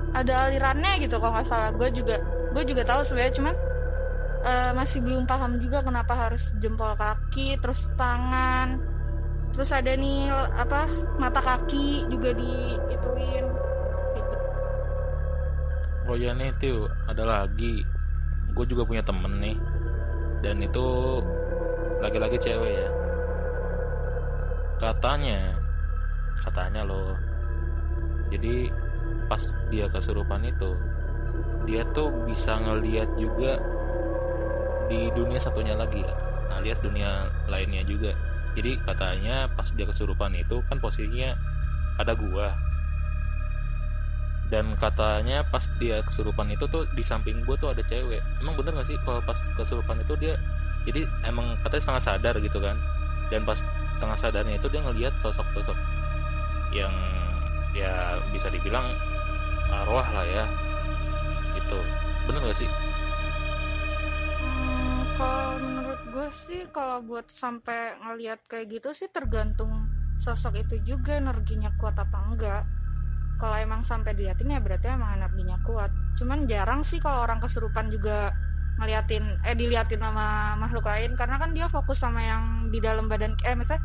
ada 0.10 0.34
alirannya 0.50 1.06
gitu 1.06 1.22
kalau 1.22 1.38
nggak 1.38 1.46
salah. 1.46 1.70
Gue 1.78 1.94
juga 1.94 2.18
gue 2.50 2.64
juga 2.66 2.82
tahu 2.82 3.06
sebenarnya 3.06 3.34
cuman 3.38 3.56
eh, 4.46 4.72
masih 4.74 5.00
belum 5.06 5.30
paham 5.30 5.62
juga 5.62 5.86
kenapa 5.86 6.14
harus 6.18 6.54
jempol 6.58 6.98
kaki 6.98 7.60
terus 7.62 7.94
tangan 7.94 8.99
terus 9.54 9.70
ada 9.76 9.92
nih 9.96 10.32
apa 10.56 10.88
mata 11.20 11.42
kaki 11.44 12.08
juga 12.08 12.32
diituin 12.32 13.46
gitu. 14.16 14.36
Oh 16.10 16.16
ya 16.18 16.34
nih 16.34 16.50
Tiu, 16.58 16.90
ada 17.06 17.24
lagi. 17.26 17.86
Gue 18.58 18.66
juga 18.66 18.82
punya 18.88 19.06
temen 19.06 19.38
nih. 19.38 19.58
Dan 20.40 20.64
itu 20.64 20.86
laki-laki 22.00 22.40
cewek 22.40 22.74
ya. 22.80 22.90
Katanya, 24.80 25.60
katanya 26.40 26.88
loh. 26.88 27.14
Jadi 28.32 28.72
pas 29.28 29.42
dia 29.70 29.86
kesurupan 29.92 30.48
itu, 30.48 30.72
dia 31.68 31.84
tuh 31.92 32.10
bisa 32.26 32.58
ngeliat 32.58 33.10
juga 33.20 33.60
di 34.90 35.12
dunia 35.14 35.38
satunya 35.38 35.78
lagi, 35.78 36.02
alias 36.56 36.80
dunia 36.82 37.28
lainnya 37.52 37.84
juga. 37.86 38.16
Jadi 38.58 38.82
katanya 38.82 39.46
pas 39.54 39.70
dia 39.74 39.86
kesurupan 39.86 40.34
itu 40.34 40.62
kan 40.66 40.82
posisinya 40.82 41.36
ada 42.00 42.16
gua. 42.18 42.56
Dan 44.50 44.74
katanya 44.82 45.46
pas 45.46 45.70
dia 45.78 46.02
kesurupan 46.02 46.50
itu 46.50 46.66
tuh 46.66 46.90
di 46.98 47.06
samping 47.06 47.46
gue 47.46 47.54
tuh 47.54 47.70
ada 47.70 47.86
cewek. 47.86 48.18
Emang 48.42 48.58
bener 48.58 48.74
gak 48.82 48.90
sih 48.90 48.98
kalau 49.06 49.22
pas 49.22 49.38
kesurupan 49.54 50.02
itu 50.02 50.18
dia 50.18 50.34
jadi 50.90 51.06
emang 51.30 51.54
katanya 51.62 51.84
sangat 51.86 52.04
sadar 52.10 52.36
gitu 52.42 52.58
kan? 52.58 52.74
Dan 53.30 53.46
pas 53.46 53.62
tengah 54.02 54.18
sadarnya 54.18 54.58
itu 54.58 54.66
dia 54.74 54.82
ngelihat 54.82 55.14
sosok-sosok 55.22 55.78
yang 56.74 56.90
ya 57.78 58.18
bisa 58.34 58.50
dibilang 58.50 58.86
arwah 59.70 60.08
lah 60.10 60.26
ya. 60.26 60.50
Itu 61.54 61.78
bener 62.26 62.50
gak 62.50 62.58
sih? 62.58 62.70
Hmm, 64.42 65.89
sih 66.32 66.70
kalau 66.74 67.02
buat 67.06 67.28
sampai 67.30 67.98
ngelihat 68.02 68.42
kayak 68.50 68.80
gitu 68.80 68.94
sih 68.94 69.10
tergantung 69.10 69.90
sosok 70.20 70.60
itu 70.60 70.76
juga 70.84 71.16
energinya 71.16 71.72
kuat 71.80 71.96
apa 71.96 72.18
enggak. 72.28 72.64
Kalau 73.40 73.56
emang 73.56 73.88
sampai 73.88 74.12
diliatin 74.12 74.52
ya 74.52 74.60
berarti 74.60 74.92
emang 74.92 75.16
energinya 75.16 75.56
kuat. 75.64 75.88
Cuman 76.20 76.44
jarang 76.44 76.84
sih 76.84 77.00
kalau 77.00 77.24
orang 77.24 77.40
kesurupan 77.40 77.88
juga 77.88 78.36
ngeliatin 78.84 79.24
eh 79.48 79.56
diliatin 79.56 80.04
sama 80.04 80.60
makhluk 80.60 80.84
lain. 80.84 81.16
Karena 81.16 81.40
kan 81.40 81.56
dia 81.56 81.72
fokus 81.72 82.04
sama 82.04 82.20
yang 82.20 82.68
di 82.68 82.84
dalam 82.84 83.08
badan 83.08 83.32
eh 83.48 83.56
misalnya 83.56 83.80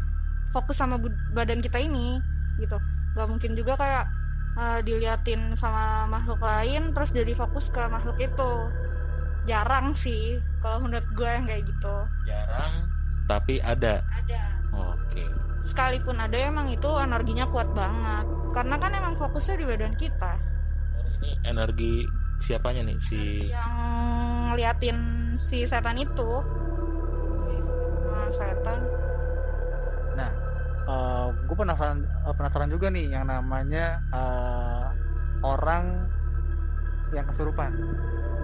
fokus 0.51 0.75
sama 0.75 0.99
badan 1.31 1.63
kita 1.63 1.79
ini 1.79 2.19
gitu. 2.59 2.83
Gak 3.15 3.31
mungkin 3.31 3.55
juga 3.55 3.79
kayak 3.79 4.05
eh, 4.59 4.81
diliatin 4.83 5.55
sama 5.55 6.11
makhluk 6.11 6.43
lain 6.43 6.91
terus 6.91 7.15
jadi 7.15 7.31
fokus 7.39 7.71
ke 7.71 7.87
makhluk 7.87 8.19
itu. 8.19 8.53
Jarang 9.47 9.95
sih. 9.95 10.43
Kalau 10.59 10.83
menurut 10.83 11.04
gue 11.15 11.29
yang 11.31 11.47
kayak 11.47 11.63
gitu. 11.65 11.97
Jarang. 12.27 12.75
Tapi 13.25 13.63
ada? 13.63 14.03
Ada. 14.05 14.43
Oke. 14.75 15.25
Sekalipun 15.65 16.21
ada 16.21 16.37
emang 16.37 16.69
itu 16.69 16.91
energinya 17.01 17.49
kuat 17.49 17.71
banget. 17.73 18.27
Karena 18.53 18.77
kan 18.77 18.91
emang 18.93 19.15
fokusnya 19.17 19.57
di 19.57 19.65
badan 19.65 19.95
kita. 19.97 20.37
Ini 21.23 21.31
energi 21.49 22.05
siapanya 22.43 22.85
nih 22.85 22.99
si 23.01 23.49
yang 23.49 24.53
ngeliatin 24.53 24.99
si 25.41 25.65
setan 25.65 25.97
itu. 25.97 26.31
Sama 27.89 28.29
setan. 28.29 28.79
Nah, 30.19 30.31
gue 31.49 31.57
penasaran 31.57 32.05
eh, 32.05 32.35
penasaran 32.37 32.69
juga 32.69 32.93
nih 32.93 33.17
yang 33.17 33.25
namanya 33.25 34.05
eh, 34.13 34.87
orang 35.41 36.11
yang 37.17 37.25
kesurupan. 37.25 37.73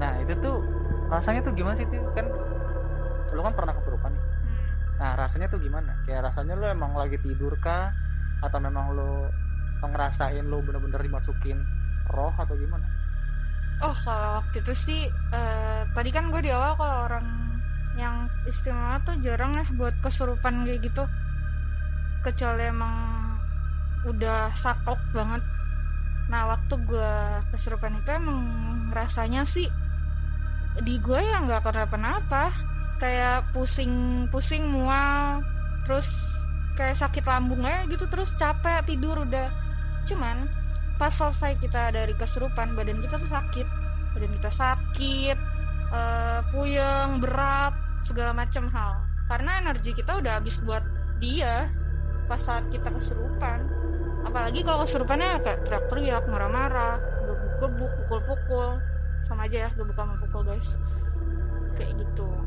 Nah, 0.01 0.17
itu 0.25 0.33
tuh 0.41 0.65
rasanya 1.13 1.45
tuh 1.45 1.53
gimana 1.53 1.77
sih 1.77 1.85
tuh? 1.85 2.01
Kan 2.17 2.31
lu 3.33 3.41
kan 3.45 3.55
pernah 3.55 3.75
kesurupan 3.77 4.13
nih. 4.13 4.25
Nah, 5.01 5.17
rasanya 5.17 5.49
tuh 5.49 5.61
gimana? 5.65 5.97
Kayak 6.05 6.29
rasanya 6.29 6.55
lu 6.61 6.69
emang 6.69 6.93
lagi 6.93 7.17
tidur 7.21 7.57
kah 7.57 7.93
atau 8.45 8.59
memang 8.61 8.93
lu 8.93 9.29
ngerasain 9.81 10.45
lu 10.45 10.61
bener-bener 10.61 11.01
dimasukin 11.01 11.57
roh 12.13 12.33
atau 12.37 12.53
gimana? 12.53 12.85
Oh 13.81 13.97
kalau 14.05 14.45
waktu 14.45 14.61
itu 14.61 14.75
sih 14.77 15.01
eh, 15.09 15.81
tadi 15.97 16.11
kan 16.13 16.29
gue 16.29 16.45
di 16.45 16.53
awal 16.53 16.77
kalau 16.77 17.09
orang 17.09 17.25
yang 17.97 18.29
istimewa 18.45 19.01
tuh 19.09 19.17
jarang 19.25 19.57
ya 19.57 19.65
buat 19.73 19.97
kesurupan 20.05 20.69
kayak 20.69 20.85
gitu 20.85 21.05
kecuali 22.21 22.69
emang 22.69 22.93
udah 24.05 24.53
saklek 24.53 25.01
banget. 25.17 25.41
Nah 26.29 26.53
waktu 26.53 26.75
gue 26.85 27.13
kesurupan 27.57 27.97
itu 28.05 28.11
emang 28.13 28.41
rasanya 28.93 29.49
sih 29.49 29.69
di 30.85 31.01
gue 31.01 31.19
ya 31.19 31.41
nggak 31.41 31.65
kenapa-napa 31.65 32.53
kayak 33.01 33.49
pusing-pusing 33.57 34.69
mual 34.69 35.41
terus 35.89 36.31
kayak 36.77 37.01
sakit 37.01 37.25
lambung 37.25 37.65
aja 37.65 37.89
gitu 37.89 38.05
terus 38.07 38.37
capek 38.37 38.85
tidur 38.85 39.25
udah. 39.25 39.49
Cuman 40.05 40.47
pas 41.01 41.11
selesai 41.11 41.57
kita 41.57 41.97
dari 41.97 42.13
kesurupan 42.13 42.77
badan 42.77 43.01
kita 43.01 43.17
tuh 43.17 43.31
sakit. 43.33 43.67
Badan 44.15 44.33
kita 44.37 44.51
sakit 44.53 45.39
eh, 45.91 46.41
puyeng 46.53 47.19
berat 47.25 47.73
segala 48.05 48.37
macam 48.37 48.69
hal. 48.71 49.01
Karena 49.27 49.65
energi 49.65 49.97
kita 49.97 50.21
udah 50.21 50.41
habis 50.41 50.61
buat 50.61 50.85
dia 51.19 51.69
pas 52.29 52.39
saat 52.39 52.69
kita 52.69 52.93
kesurupan. 52.93 53.65
Apalagi 54.29 54.61
kalau 54.61 54.85
kesurupannya 54.85 55.41
kayak 55.41 55.65
teriak-teriak 55.65 56.25
marah-marah 56.29 57.01
gebuk-gebuk 57.25 57.93
pukul-pukul. 58.05 58.77
Sama 59.21 59.49
aja 59.49 59.69
ya 59.69 59.71
gebuk 59.77 59.97
sama 59.97 60.17
pukul 60.21 60.49
guys. 60.49 60.81
Kayak 61.77 62.05
gitu 62.05 62.40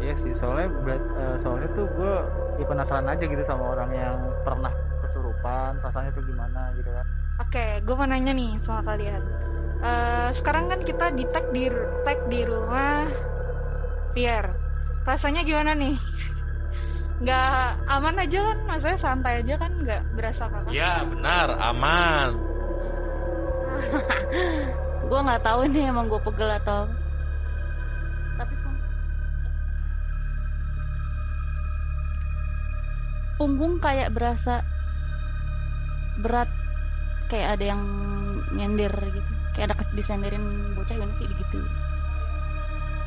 Iya 0.00 0.14
sih, 0.16 0.32
soalnya 0.32 0.68
berat- 0.80 1.12
eh, 1.12 1.36
soalnya 1.36 1.68
tuh 1.70 1.84
gue 1.92 2.14
ya 2.56 2.64
penasaran 2.64 3.04
aja 3.04 3.20
gitu 3.20 3.42
sama 3.44 3.76
orang 3.76 3.90
yang 3.92 4.16
pernah 4.42 4.72
kesurupan, 5.00 5.76
rasanya 5.78 6.10
tuh 6.12 6.24
gimana 6.24 6.72
gitu 6.72 6.88
kan. 6.88 7.04
Oke, 7.40 7.84
gue 7.84 7.94
mau 7.94 8.08
nanya 8.08 8.32
nih 8.32 8.56
sama 8.58 8.80
kalian. 8.80 9.20
Eh, 9.80 10.28
sekarang 10.32 10.68
kan 10.68 10.80
kita 10.80 11.12
di 11.12 11.24
tag 11.28 11.48
di 11.52 11.68
tag 12.04 12.18
di 12.28 12.40
rumah 12.44 13.08
Pierre. 14.12 14.52
Rasanya 15.04 15.44
gimana 15.44 15.72
nih? 15.72 15.96
Nggak 17.24 17.52
aman 17.88 18.16
aja 18.20 18.38
kan? 18.40 18.58
Maksudnya 18.64 18.98
santai 19.00 19.34
aja 19.44 19.54
kan? 19.56 19.72
Nggak 19.84 20.00
berasa 20.16 20.42
apa-apa? 20.48 20.68
Ya 20.72 21.04
benar, 21.04 21.48
aman. 21.60 22.30
gue 25.10 25.20
nggak 25.20 25.42
tahu 25.42 25.60
nih 25.68 25.88
emang 25.88 26.06
gue 26.06 26.20
pegel 26.22 26.50
atau 26.56 26.84
punggung 33.40 33.80
kayak 33.80 34.12
berasa 34.12 34.60
berat 36.20 36.52
kayak 37.32 37.56
ada 37.56 37.64
yang 37.72 37.82
nyender 38.52 38.92
gitu. 38.92 39.30
Kayak 39.56 39.72
ada 39.72 39.88
disenderin 39.96 40.44
bocah 40.76 40.92
gimana 40.92 41.16
sih? 41.16 41.24
Gitu. 41.24 41.58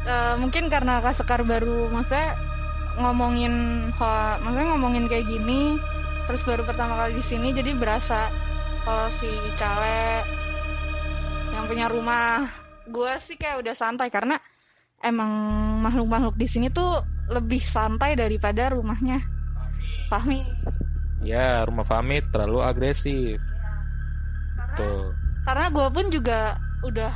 Eh, 0.04 0.36
mungkin 0.42 0.68
karena 0.74 1.00
Kak 1.00 1.16
Sekar 1.22 1.46
baru 1.46 1.88
maksudnya 1.94 2.34
ngomongin 3.00 3.88
ho- 3.96 4.38
maksudnya 4.44 4.68
ngomongin 4.76 5.06
kayak 5.10 5.26
gini 5.26 5.80
terus 6.30 6.46
baru 6.46 6.62
pertama 6.68 6.94
kali 7.00 7.18
di 7.18 7.26
sini 7.26 7.50
jadi 7.56 7.74
berasa 7.74 8.30
kalau 8.86 9.10
si 9.18 9.32
Cale 9.58 10.22
yang 11.56 11.66
punya 11.66 11.88
rumah 11.90 12.46
gue 12.86 13.12
sih 13.24 13.40
kayak 13.40 13.66
udah 13.66 13.74
santai 13.74 14.14
karena 14.14 14.38
emang 15.02 15.32
makhluk-makhluk 15.82 16.36
di 16.38 16.46
sini 16.46 16.68
tuh 16.70 17.02
lebih 17.32 17.64
santai 17.64 18.14
daripada 18.14 18.76
rumahnya 18.76 19.33
Fahmi. 20.14 20.42
Ya, 21.26 21.66
rumah 21.66 21.82
Fahmi 21.82 22.22
terlalu 22.30 22.60
agresif. 22.62 23.42
Tuh. 24.74 25.14
karena 25.44 25.70
gue 25.70 25.88
pun 25.92 26.06
juga 26.10 26.58
udah 26.82 27.12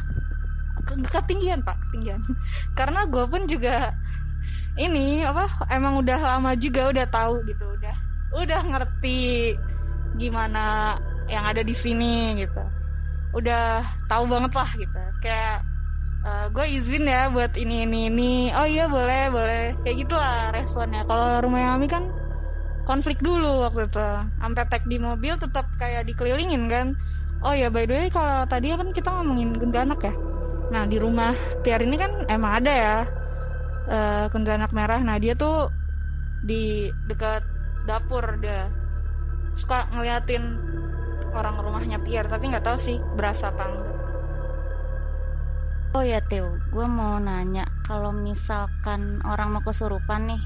ke- 0.85 1.09
ketinggian 1.09 1.61
pak 1.61 1.77
ketinggian. 1.87 2.21
Karena 2.77 3.01
gue 3.07 3.23
pun 3.25 3.41
juga 3.49 3.89
ini 4.77 5.25
apa 5.25 5.47
emang 5.73 6.05
udah 6.05 6.19
lama 6.21 6.53
juga 6.53 6.93
udah 6.93 7.05
tahu 7.09 7.41
gitu 7.49 7.65
udah 7.65 7.95
udah 8.37 8.61
ngerti 8.61 9.55
gimana 10.19 10.93
yang 11.31 11.43
ada 11.49 11.65
di 11.65 11.73
sini 11.73 12.37
gitu. 12.37 12.61
Udah 13.33 13.81
tahu 14.05 14.27
banget 14.29 14.53
lah 14.53 14.69
gitu. 14.75 15.01
Kayak 15.23 15.65
gue 16.51 16.65
izin 16.67 17.07
ya 17.07 17.31
buat 17.31 17.55
ini 17.57 17.87
ini 17.87 17.99
ini. 18.11 18.33
Oh 18.53 18.67
iya 18.67 18.85
boleh 18.85 19.31
boleh. 19.31 19.65
Kayak 19.81 19.97
gitulah 20.05 20.51
responnya. 20.53 21.01
Kalau 21.07 21.41
rumah 21.47 21.73
Yami 21.73 21.87
kan 21.87 22.03
konflik 22.87 23.19
dulu 23.19 23.67
waktu 23.67 23.91
itu. 23.91 24.07
Sampai 24.39 24.63
tag 24.71 24.87
di 24.87 24.95
mobil 24.95 25.35
tetap 25.35 25.67
kayak 25.75 26.07
dikelilingin 26.07 26.71
kan. 26.71 26.95
Oh 27.43 27.51
ya 27.51 27.67
by 27.67 27.83
the 27.83 27.93
way 27.93 28.07
kalau 28.07 28.47
tadi 28.47 28.71
kan 28.71 28.89
kita 28.95 29.11
ngomongin 29.11 29.59
kuntilanak 29.59 29.99
ya? 29.99 30.13
Nah 30.71 30.83
di 30.87 30.97
rumah 30.97 31.35
Tiar 31.61 31.83
ini 31.83 31.99
kan 31.99 32.11
emang 32.31 32.63
ada 32.63 32.71
ya 32.71 32.95
eh, 33.91 34.25
kuntilanak 34.31 34.71
merah. 34.71 35.03
Nah 35.03 35.19
dia 35.19 35.35
tuh 35.35 35.67
di 36.47 36.87
dekat 37.11 37.43
dapur 37.83 38.39
dia. 38.39 38.71
Suka 39.51 39.83
ngeliatin 39.91 40.43
orang 41.35 41.55
rumahnya 41.59 41.99
Pierre 42.01 42.31
tapi 42.31 42.49
nggak 42.49 42.65
tahu 42.65 42.77
sih 42.79 42.97
berasa 43.13 43.51
apa 43.51 43.97
oh 45.97 46.03
ya 46.05 46.21
Teo 46.25 46.57
gue 46.69 46.87
mau 46.87 47.17
nanya 47.17 47.65
kalau 47.85 48.13
misalkan 48.13 49.17
orang 49.25 49.57
mau 49.57 49.63
kesurupan 49.65 50.29
nih 50.29 50.41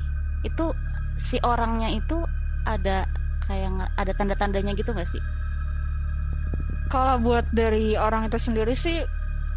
itu 0.47 0.71
si 1.19 1.37
orangnya 1.43 1.91
itu 1.91 2.23
ada 2.65 3.09
kayak 3.45 3.89
ada 3.97 4.11
tanda-tandanya 4.15 4.73
gitu 4.77 4.93
gak 4.93 5.09
sih? 5.09 5.21
Kalau 6.91 7.19
buat 7.23 7.47
dari 7.55 7.95
orang 7.95 8.27
itu 8.27 8.35
sendiri 8.35 8.75
sih 8.75 8.99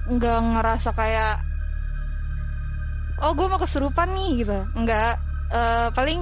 nggak 0.05 0.39
ngerasa 0.55 0.93
kayak 0.93 1.41
oh 3.25 3.33
gue 3.35 3.47
mau 3.51 3.59
kesurupan 3.59 4.15
nih 4.15 4.47
gitu. 4.47 4.59
Nggak. 4.79 5.15
Eh, 5.51 5.89
paling 5.95 6.21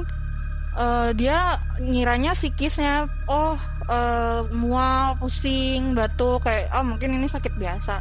eh, 0.76 1.10
dia 1.16 1.60
ngiranya 1.80 2.32
psikisnya 2.32 3.08
oh 3.28 3.60
eh, 3.92 4.40
mual 4.56 5.20
pusing 5.20 5.92
batuk 5.92 6.48
kayak 6.48 6.72
oh 6.72 6.84
mungkin 6.84 7.20
ini 7.20 7.28
sakit 7.28 7.60
biasa. 7.60 8.00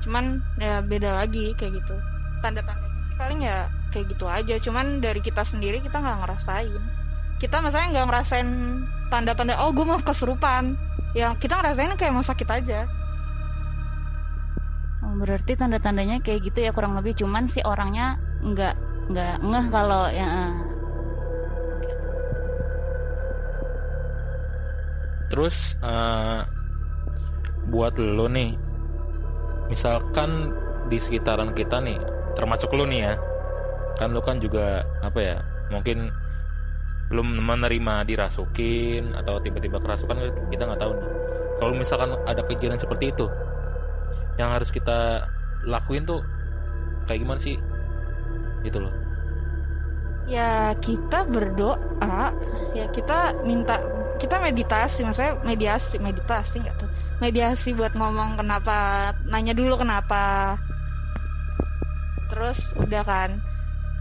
Cuman 0.00 0.40
ya 0.56 0.80
beda 0.80 1.20
lagi 1.20 1.52
kayak 1.60 1.76
gitu. 1.76 1.96
Tanda-tandanya 2.40 3.00
sih 3.04 3.14
paling 3.20 3.40
ya 3.44 3.68
kayak 3.92 4.16
gitu 4.16 4.24
aja. 4.24 4.54
Cuman 4.64 5.04
dari 5.04 5.20
kita 5.20 5.44
sendiri 5.44 5.84
kita 5.84 6.00
nggak 6.00 6.24
ngerasain 6.24 6.99
kita 7.40 7.56
maksudnya 7.64 7.88
nggak 7.88 8.06
ngerasain 8.12 8.48
tanda-tanda 9.08 9.56
oh 9.64 9.72
gue 9.72 9.84
mau 9.88 9.96
kesurupan. 9.98 10.76
Yang 11.16 11.32
kita 11.42 11.58
ngerasain 11.58 11.96
kayak 11.96 12.14
mau 12.14 12.22
sakit 12.22 12.46
aja. 12.46 12.86
Oh, 15.02 15.16
berarti 15.18 15.58
tanda-tandanya 15.58 16.20
kayak 16.22 16.52
gitu 16.52 16.62
ya 16.62 16.70
kurang 16.70 16.94
lebih. 16.94 17.16
Cuman 17.18 17.48
si 17.48 17.64
orangnya 17.64 18.20
nggak 18.44 18.74
nggak 19.10 19.34
ngeh 19.42 19.66
kalau 19.72 20.06
ya 20.12 20.28
eh. 20.28 20.52
Terus 25.30 25.78
eh, 25.82 26.40
buat 27.70 27.94
lo 27.96 28.26
nih, 28.26 28.54
misalkan 29.70 30.52
di 30.90 30.98
sekitaran 30.98 31.54
kita 31.54 31.78
nih, 31.78 31.98
termasuk 32.34 32.74
lo 32.74 32.82
nih 32.82 33.10
ya, 33.10 33.14
kan 33.94 34.10
lo 34.10 34.18
kan 34.26 34.42
juga 34.42 34.82
apa 35.06 35.18
ya, 35.22 35.36
mungkin 35.70 36.10
lo 37.10 37.22
menerima 37.26 38.06
dirasukin 38.06 39.14
atau 39.18 39.42
tiba-tiba 39.42 39.82
kerasukan 39.82 40.16
kita 40.50 40.62
nggak 40.66 40.80
tahu 40.80 40.94
nih. 40.94 41.08
Kalau 41.58 41.74
misalkan 41.76 42.10
ada 42.24 42.42
kejadian 42.46 42.80
seperti 42.80 43.10
itu, 43.12 43.26
yang 44.38 44.50
harus 44.54 44.70
kita 44.70 45.26
lakuin 45.66 46.06
tuh 46.06 46.22
kayak 47.04 47.20
gimana 47.26 47.40
sih? 47.42 47.58
Gitu 48.62 48.78
loh. 48.78 48.94
ya 50.30 50.70
kita 50.78 51.26
berdoa 51.26 52.30
ya 52.70 52.86
kita 52.94 53.34
minta 53.42 53.82
kita 54.20 54.38
meditasi 54.38 55.02
maksudnya 55.02 55.34
mediasi 55.42 55.98
meditasi 55.98 56.62
nggak 56.62 56.76
tuh 56.78 56.90
mediasi 57.18 57.74
buat 57.74 57.90
ngomong 57.98 58.38
kenapa 58.38 59.10
nanya 59.26 59.56
dulu 59.56 59.80
kenapa 59.80 60.54
terus 62.30 62.76
udah 62.78 63.02
kan 63.02 63.30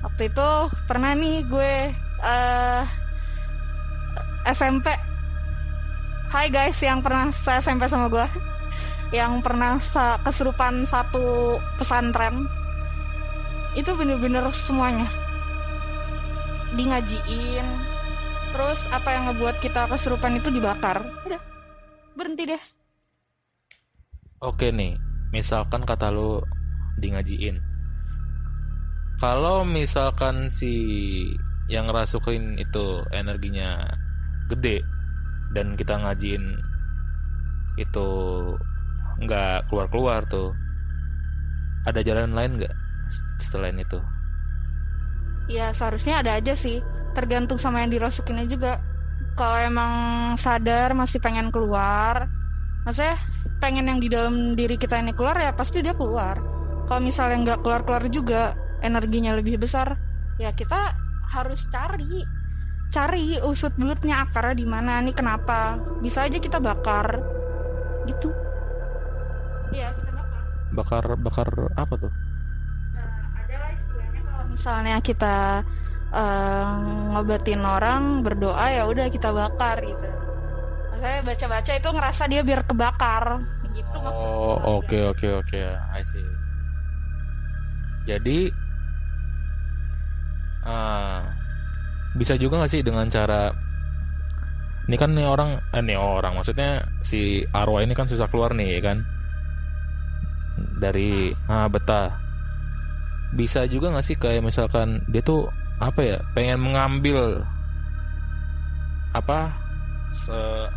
waktu 0.06 0.30
itu 0.30 0.50
pernah 0.86 1.18
nih 1.18 1.42
gue 1.50 1.76
eh 2.24 2.84
SMP 4.50 4.88
Hai 6.30 6.54
guys 6.54 6.78
yang 6.86 7.02
pernah 7.02 7.34
saya 7.34 7.58
SMP 7.58 7.90
sama 7.90 8.06
gue 8.06 8.22
yang 9.10 9.42
pernah 9.42 9.82
sa- 9.82 10.22
kesurupan 10.22 10.86
satu 10.86 11.58
pesantren. 11.82 12.46
Itu 13.74 13.98
bener-bener 13.98 14.46
semuanya. 14.54 15.10
Di 16.78 16.86
ngajiin 16.86 17.68
terus 18.54 18.86
apa 18.94 19.10
yang 19.14 19.24
ngebuat 19.30 19.58
kita 19.62 19.90
kesurupan 19.90 20.38
itu 20.38 20.54
dibakar. 20.54 21.02
Udah 21.26 21.42
berhenti 22.14 22.46
deh. 22.46 22.62
Oke 24.46 24.70
nih, 24.70 24.94
misalkan 25.34 25.82
kata 25.82 26.14
lu 26.14 26.46
di 27.02 27.10
ngajiin. 27.10 27.58
Kalau 29.18 29.66
misalkan 29.66 30.54
si 30.54 30.78
yang 31.70 31.86
ngerasukin 31.86 32.58
itu 32.58 33.06
energinya 33.14 33.94
gede 34.50 34.82
dan 35.54 35.78
kita 35.78 36.02
ngajiin 36.02 36.58
itu 37.78 38.08
nggak 39.22 39.70
keluar-keluar 39.70 40.26
tuh, 40.26 40.52
ada 41.86 42.02
jalan 42.02 42.34
lain 42.34 42.58
nggak 42.60 42.74
selain 43.40 43.78
itu? 43.80 44.02
ya 45.50 45.74
seharusnya 45.74 46.22
ada 46.22 46.38
aja 46.38 46.54
sih. 46.54 46.80
Tergantung 47.18 47.58
sama 47.58 47.82
yang 47.82 47.92
dirasukinnya 47.92 48.46
juga. 48.46 48.78
Kalau 49.34 49.58
emang 49.58 49.94
sadar 50.38 50.94
masih 50.94 51.18
pengen 51.20 51.50
keluar 51.50 52.30
maksudnya 52.84 53.20
pengen 53.60 53.92
yang 53.92 54.00
di 54.00 54.08
dalam 54.08 54.56
diri 54.56 54.80
kita 54.80 54.98
ini 55.04 55.12
keluar 55.12 55.36
ya 55.36 55.52
pasti 55.52 55.82
dia 55.84 55.98
keluar. 55.98 56.40
Kalau 56.88 57.02
misalnya 57.04 57.38
nggak 57.44 57.60
keluar 57.66 57.82
keluar 57.84 58.04
juga 58.08 58.56
energinya 58.80 59.36
lebih 59.36 59.60
besar. 59.60 59.98
Ya 60.40 60.54
kita 60.56 60.96
harus 61.30 61.62
cari 61.70 62.26
cari 62.90 63.38
usut 63.46 63.74
belutnya 63.78 64.26
akarnya 64.26 64.58
di 64.58 64.66
mana 64.66 64.98
nih 65.06 65.14
kenapa 65.14 65.78
bisa 66.02 66.26
aja 66.26 66.42
kita 66.42 66.58
bakar 66.58 67.22
gitu 68.10 68.34
Iya 69.70 69.94
kita 69.94 70.10
bakar 70.10 70.42
Bakar 70.70 71.04
bakar 71.22 71.50
apa 71.78 71.94
tuh? 71.98 72.10
Nah, 72.94 73.10
ada 73.38 73.56
lah 73.58 73.72
istilahnya 73.74 74.22
kalau 74.26 74.46
misalnya 74.50 74.98
kita 75.02 75.38
eh, 76.10 76.68
ngobatin 77.14 77.62
orang 77.62 78.26
berdoa 78.26 78.66
ya 78.74 78.90
udah 78.90 79.06
kita 79.14 79.30
bakar 79.30 79.78
gitu. 79.86 80.10
Saya 80.98 81.22
baca-baca 81.22 81.72
itu 81.78 81.90
ngerasa 81.94 82.24
dia 82.28 82.42
biar 82.42 82.66
kebakar 82.66 83.46
gitu 83.78 83.98
maksudnya. 84.02 84.34
Oh 84.34 84.82
oke 84.82 84.98
oke 85.14 85.28
oke, 85.46 85.62
I 85.94 86.02
see. 86.02 86.26
Jadi 88.10 88.50
ah, 90.66 91.24
bisa 92.18 92.36
juga 92.36 92.60
nggak 92.64 92.72
sih 92.72 92.82
dengan 92.82 93.06
cara 93.08 93.54
ini 94.90 94.98
kan 94.98 95.14
nih 95.14 95.28
orang 95.30 95.62
eh, 95.78 95.82
nih 95.86 95.98
orang 96.02 96.34
maksudnya 96.34 96.82
si 97.06 97.46
arwah 97.54 97.86
ini 97.86 97.94
kan 97.94 98.10
susah 98.10 98.26
keluar 98.26 98.58
nih 98.58 98.82
kan 98.82 99.06
dari 100.82 101.30
ah 101.46 101.70
betah 101.70 102.10
bisa 103.38 103.70
juga 103.70 103.94
nggak 103.94 104.06
sih 104.06 104.18
kayak 104.18 104.42
misalkan 104.42 105.06
dia 105.06 105.22
tuh 105.22 105.46
apa 105.78 106.02
ya 106.02 106.18
pengen 106.34 106.58
mengambil 106.60 107.46
apa 109.14 109.54
se- 110.10 110.70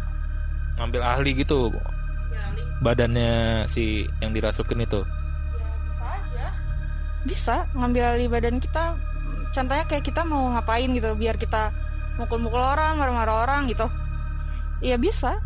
ngambil 0.76 1.00
ahli 1.04 1.32
gitu 1.36 1.72
Ya, 2.32 2.48
badannya 2.80 3.64
si 3.68 4.08
yang 4.24 4.32
dirasukin 4.32 4.80
itu 4.80 5.04
ya 5.04 5.68
bisa 5.84 6.04
aja. 6.08 6.46
Bisa 7.28 7.56
ngambil 7.76 8.04
alih 8.08 8.28
badan 8.32 8.56
kita. 8.56 8.96
Contohnya 9.52 9.84
kayak 9.84 10.04
kita 10.04 10.24
mau 10.24 10.52
ngapain 10.56 10.88
gitu 10.88 11.12
biar 11.14 11.36
kita 11.36 11.68
mukul-mukul 12.16 12.60
orang, 12.60 12.96
marah-marah 12.96 13.44
orang 13.44 13.68
gitu. 13.68 13.86
Iya 14.82 14.98
bisa. 14.98 15.38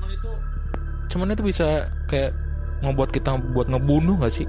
cuman 0.00 0.16
itu 0.16 0.30
cuman 1.12 1.28
itu 1.36 1.42
bisa 1.44 1.68
kayak 2.08 2.32
ngebuat 2.80 3.10
kita 3.12 3.36
buat 3.52 3.68
ngebunuh 3.68 4.16
gak 4.24 4.32
sih 4.32 4.48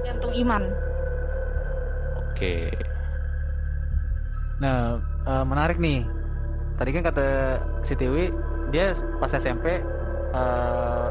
Tergantung 0.00 0.32
iman. 0.32 0.62
oke 2.16 2.54
Nah, 4.60 5.00
eh, 5.24 5.44
menarik 5.48 5.80
nih. 5.80 6.04
Tadi 6.76 6.90
kan 6.92 7.02
kata 7.08 7.26
si 7.80 7.96
Tiwi, 7.96 8.28
dia 8.68 8.92
pas 9.16 9.32
SMP 9.32 9.80
eh, 10.36 11.06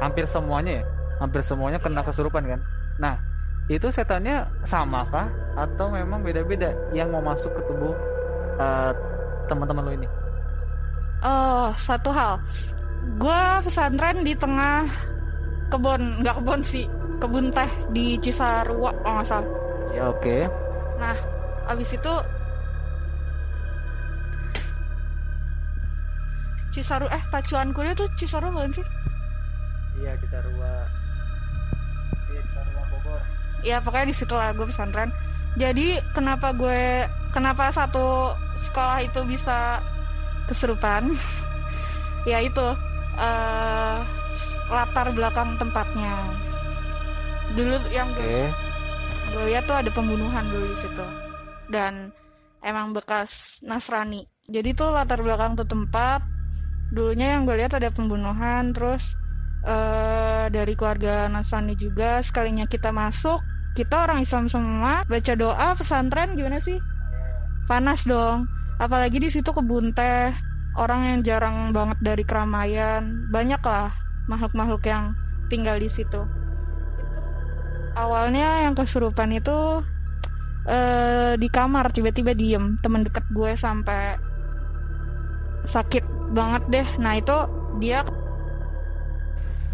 hampir 0.00 0.24
semuanya 0.24 0.80
ya, 0.80 0.84
hampir 1.20 1.44
semuanya 1.44 1.76
kena 1.76 2.00
kesurupan 2.00 2.40
kan. 2.48 2.60
Nah, 2.96 3.20
itu 3.64 3.88
setannya 3.88 4.44
sama 4.68 5.08
kah 5.08 5.28
atau 5.56 5.88
memang 5.88 6.20
beda-beda 6.20 6.74
yang 6.92 7.08
mau 7.08 7.24
masuk 7.24 7.48
ke 7.56 7.62
tubuh 7.64 7.94
eh, 8.60 8.92
teman-teman 9.48 9.84
lo 9.88 9.92
ini? 9.92 10.08
Oh, 11.24 11.72
satu 11.72 12.12
hal. 12.12 12.36
Gua 13.16 13.60
pesantren 13.64 14.20
di 14.20 14.36
tengah 14.36 14.84
kebun, 15.72 16.20
nggak 16.20 16.36
kebun 16.40 16.60
sih, 16.60 16.84
kebun 17.20 17.48
teh 17.52 17.70
di 17.96 18.20
Cisarua 18.20 18.92
kalau 19.00 19.14
nggak 19.20 19.28
salah. 19.28 19.50
Ya 19.96 20.04
oke. 20.12 20.36
Nah, 21.00 21.16
abis 21.72 21.96
itu 21.96 22.14
Cisaru 26.74 27.06
eh 27.06 27.22
pacuan 27.30 27.70
kuliah 27.70 27.94
tuh 27.94 28.10
Cisarua 28.18 28.50
bukan 28.50 28.74
sih? 28.74 28.86
Iya, 30.02 30.18
Cisarua. 30.18 30.93
Iya. 33.64 33.80
Ya 33.80 33.84
pokoknya 33.84 34.12
di 34.12 34.16
situ 34.16 34.34
lah 34.36 34.52
gue 34.52 34.68
pesantren. 34.68 35.10
Jadi 35.56 35.98
kenapa 36.12 36.52
gue 36.52 37.08
kenapa 37.32 37.72
satu 37.72 38.36
sekolah 38.60 39.02
itu 39.02 39.24
bisa 39.24 39.80
kesurupan? 40.46 41.10
ya 42.30 42.38
itu 42.44 42.66
eh, 43.16 43.96
latar 44.68 45.08
belakang 45.16 45.56
tempatnya. 45.56 46.14
Dulu 47.56 47.74
yang 47.92 48.08
gue 48.16 48.48
Oke. 48.50 48.52
gue 49.34 49.44
lihat 49.50 49.64
tuh 49.66 49.76
ada 49.78 49.90
pembunuhan 49.90 50.44
dulu 50.46 50.66
di 50.74 50.78
situ 50.78 51.06
dan 51.68 52.10
emang 52.64 52.94
bekas 52.96 53.60
Nasrani 53.66 54.26
jadi 54.48 54.72
tuh 54.76 54.92
latar 54.92 55.20
belakang 55.20 55.56
tuh 55.58 55.68
tempat 55.68 56.22
dulunya 56.92 57.36
yang 57.36 57.48
gue 57.48 57.56
lihat 57.58 57.74
ada 57.76 57.90
pembunuhan 57.90 58.70
terus 58.70 59.16
eh 59.64 60.46
dari 60.52 60.76
keluarga 60.76 61.26
Nasrani 61.32 61.72
juga 61.74 62.20
sekalinya 62.20 62.68
kita 62.68 62.92
masuk 62.92 63.40
kita 63.74 64.06
orang 64.06 64.22
Islam 64.22 64.46
semua 64.46 65.02
baca 65.02 65.32
doa 65.34 65.74
pesantren 65.74 66.38
gimana 66.38 66.62
sih? 66.62 66.78
Panas 67.66 68.06
dong. 68.06 68.46
Apalagi 68.78 69.18
di 69.18 69.28
situ 69.28 69.50
kebun 69.50 69.90
teh. 69.90 70.30
Orang 70.78 71.06
yang 71.06 71.18
jarang 71.26 71.74
banget 71.74 71.98
dari 71.98 72.22
keramaian. 72.22 73.26
Banyak 73.34 73.62
lah 73.66 73.90
makhluk-makhluk 74.30 74.86
yang 74.86 75.18
tinggal 75.50 75.74
di 75.78 75.90
situ. 75.90 76.22
Awalnya 77.98 78.66
yang 78.70 78.78
kesurupan 78.78 79.34
itu 79.34 79.82
eh 80.70 81.34
di 81.34 81.48
kamar. 81.50 81.90
Tiba-tiba 81.90 82.30
diem. 82.30 82.78
Temen 82.78 83.02
deket 83.02 83.26
gue 83.34 83.58
sampai 83.58 84.14
sakit 85.66 86.30
banget 86.30 86.62
deh. 86.70 86.88
Nah 87.02 87.18
itu 87.18 87.36
dia 87.82 88.06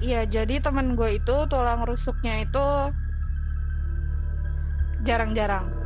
Iya 0.00 0.24
jadi 0.24 0.64
temen 0.64 0.96
gue 0.96 1.20
itu 1.20 1.36
tulang 1.52 1.84
rusuknya 1.84 2.40
itu 2.40 2.88
jarang-jarang. 5.06 5.80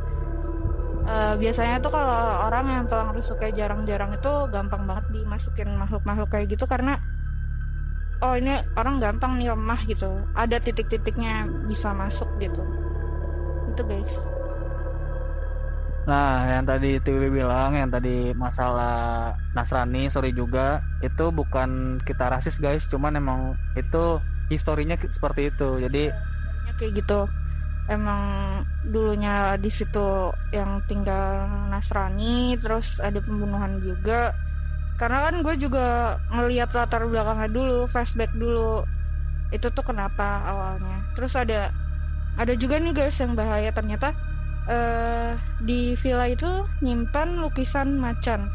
Eh, 1.05 1.33
biasanya 1.37 1.77
tuh 1.77 1.93
kalau 1.93 2.49
orang 2.49 2.65
yang 2.65 2.83
tulang 2.89 3.13
rusuknya 3.13 3.53
jarang-jarang 3.53 4.17
itu 4.17 4.33
gampang 4.49 4.89
banget 4.89 5.05
dimasukin 5.13 5.69
makhluk-makhluk 5.77 6.33
kayak 6.33 6.49
gitu 6.49 6.65
karena 6.65 6.97
oh 8.25 8.33
ini 8.33 8.57
orang 8.73 8.97
gampang 8.97 9.37
nih 9.37 9.53
lemah 9.53 9.81
gitu. 9.85 10.09
Ada 10.33 10.57
titik-titiknya 10.57 11.45
bisa 11.69 11.93
masuk 11.93 12.25
gitu. 12.41 12.65
Itu 13.69 13.85
guys. 13.85 14.13
Nah, 16.05 16.45
yang 16.45 16.65
tadi 16.69 17.01
Tiwi 17.01 17.33
bilang, 17.33 17.73
yang 17.73 17.89
tadi 17.89 18.29
masalah 18.37 19.33
Nasrani, 19.57 20.05
sorry 20.13 20.37
juga, 20.37 20.85
itu 21.01 21.33
bukan 21.33 21.97
kita 22.05 22.29
rasis 22.29 22.61
guys, 22.61 22.85
cuman 22.85 23.17
emang 23.17 23.39
itu 23.73 24.21
historinya 24.49 24.97
seperti 25.01 25.49
itu. 25.49 25.81
Jadi 25.81 26.13
Ya, 26.65 26.73
kayak 26.81 26.97
gitu 26.97 27.29
emang 27.85 28.21
dulunya 28.85 29.57
di 29.61 29.69
situ 29.69 30.33
yang 30.49 30.81
tinggal 30.89 31.45
Nasrani 31.69 32.57
terus 32.57 32.97
ada 32.97 33.21
pembunuhan 33.21 33.77
juga. 33.81 34.33
Karena 34.95 35.27
kan 35.27 35.43
gue 35.43 35.55
juga 35.59 36.15
ngelihat 36.31 36.71
latar 36.71 37.03
belakangnya 37.03 37.49
dulu 37.51 37.85
flashback 37.85 38.31
dulu. 38.33 38.81
Itu 39.51 39.69
tuh 39.69 39.85
kenapa 39.85 40.41
awalnya. 40.47 41.03
Terus 41.13 41.33
ada 41.35 41.69
ada 42.35 42.53
juga 42.55 42.79
nih 42.79 42.95
guys 42.95 43.19
yang 43.19 43.35
bahaya. 43.35 43.69
Ternyata 43.69 44.15
eh 44.65 45.37
di 45.61 45.93
villa 45.99 46.25
itu 46.25 46.49
nyimpan 46.81 47.43
lukisan 47.43 47.99
macan. 47.99 48.49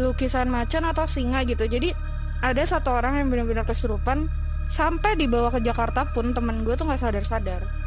Lukisan 0.00 0.48
macan 0.48 0.88
atau 0.88 1.04
singa 1.04 1.44
gitu. 1.44 1.68
Jadi 1.68 1.92
ada 2.40 2.62
satu 2.64 2.96
orang 2.96 3.20
yang 3.20 3.28
benar-benar 3.28 3.66
kesurupan 3.68 4.30
sampai 4.72 5.20
dibawa 5.20 5.52
ke 5.52 5.60
Jakarta 5.60 6.08
pun 6.10 6.32
temen 6.32 6.64
gue 6.64 6.72
tuh 6.74 6.88
nggak 6.88 7.02
sadar-sadar 7.02 7.81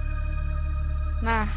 nah 1.26 1.50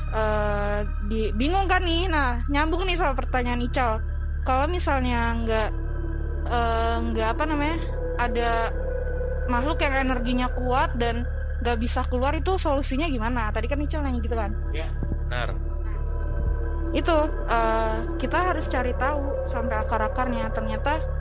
di 1.04 1.28
bingung 1.36 1.68
kan 1.68 1.84
nih. 1.84 2.08
Nah 2.08 2.40
nyambung 2.48 2.88
nih 2.88 2.96
sama 2.96 3.12
pertanyaan 3.12 3.60
Ical. 3.60 4.00
Kalau 4.48 4.64
misalnya 4.64 5.36
nggak 5.44 5.68
eh, 6.48 6.96
nggak 7.12 7.28
apa 7.36 7.44
namanya 7.44 7.76
ada 8.16 8.50
makhluk 9.52 9.78
yang 9.84 10.08
energinya 10.08 10.48
kuat 10.56 10.96
dan 10.96 11.28
nggak 11.60 11.76
bisa 11.76 12.00
keluar 12.08 12.32
itu 12.32 12.56
solusinya 12.56 13.04
gimana? 13.04 13.52
Tadi 13.52 13.68
kan 13.68 13.84
Icel 13.84 14.00
nanya 14.00 14.24
gitu 14.24 14.36
kan? 14.40 14.56
Ya 14.72 14.88
benar. 15.28 15.52
Itu 16.96 17.16
eh, 17.28 17.96
kita 18.16 18.38
harus 18.56 18.64
cari 18.72 18.96
tahu 18.96 19.44
sampai 19.44 19.76
akar-akarnya. 19.84 20.48
Ternyata 20.56 21.18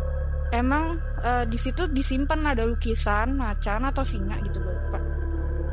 emang 0.51 0.99
eh, 1.23 1.45
di 1.47 1.57
situ 1.59 1.87
disimpan 1.91 2.55
ada 2.55 2.63
lukisan 2.63 3.35
macan 3.35 3.87
atau 3.87 4.03
singa 4.03 4.39
gitu 4.43 4.63
lupa 4.63 4.99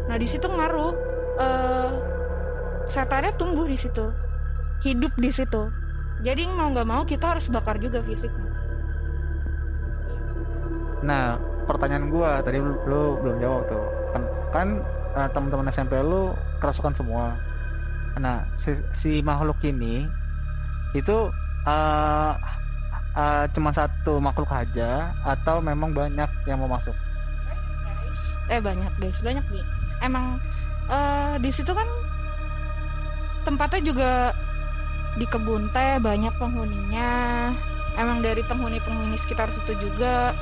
nah 0.05 0.17
di 0.19 0.27
situ 0.29 0.47
ngaruh 0.51 0.93
eh, 1.39 1.91
setannya 2.91 3.33
tumbuh 3.37 3.67
di 3.69 3.77
situ 3.79 4.07
hidup 4.85 5.13
di 5.17 5.31
situ 5.33 5.63
jadi 6.25 6.49
mau 6.57 6.73
nggak 6.73 6.89
mau 6.89 7.03
kita 7.05 7.37
harus 7.37 7.49
bakar 7.53 7.77
juga 7.81 8.01
fisiknya 8.01 8.55
Nah, 11.05 11.37
pertanyaan 11.69 12.09
gua 12.09 12.41
tadi 12.41 12.65
lu, 12.65 12.73
lu 12.89 13.21
belum 13.21 13.37
jawab 13.37 13.69
tuh. 13.69 13.85
Kan, 14.09 14.23
kan 14.57 14.69
eh, 15.21 15.29
teman-teman 15.37 15.69
SMP 15.69 16.01
lu 16.01 16.33
kerasukan 16.65 16.97
semua. 16.97 17.37
Nah, 18.17 18.41
si, 18.57 18.73
si 18.97 19.21
makhluk 19.21 19.61
ini 19.61 20.09
itu 20.97 21.29
eh 21.69 22.33
eh, 23.21 23.45
cuma 23.53 23.69
satu 23.69 24.17
makhluk 24.17 24.49
aja 24.49 25.13
atau 25.29 25.61
memang 25.61 25.93
banyak 25.93 26.31
yang 26.49 26.57
mau 26.57 26.73
masuk? 26.73 26.97
eh 28.53 28.61
banyak 28.61 28.93
guys 29.01 29.21
banyak 29.25 29.45
nih 29.49 29.65
emang 30.05 30.37
eh, 30.93 31.35
di 31.41 31.49
situ 31.49 31.73
kan 31.73 31.89
tempatnya 33.45 33.81
juga 33.85 34.13
di 35.15 35.27
kebun 35.29 35.71
teh 35.71 36.01
banyak 36.03 36.35
penghuninya. 36.41 37.13
Emang 37.95 38.19
dari 38.25 38.43
penghuni-penghuni 38.43 39.15
sekitar 39.15 39.53
situ 39.55 39.79
juga. 39.79 40.35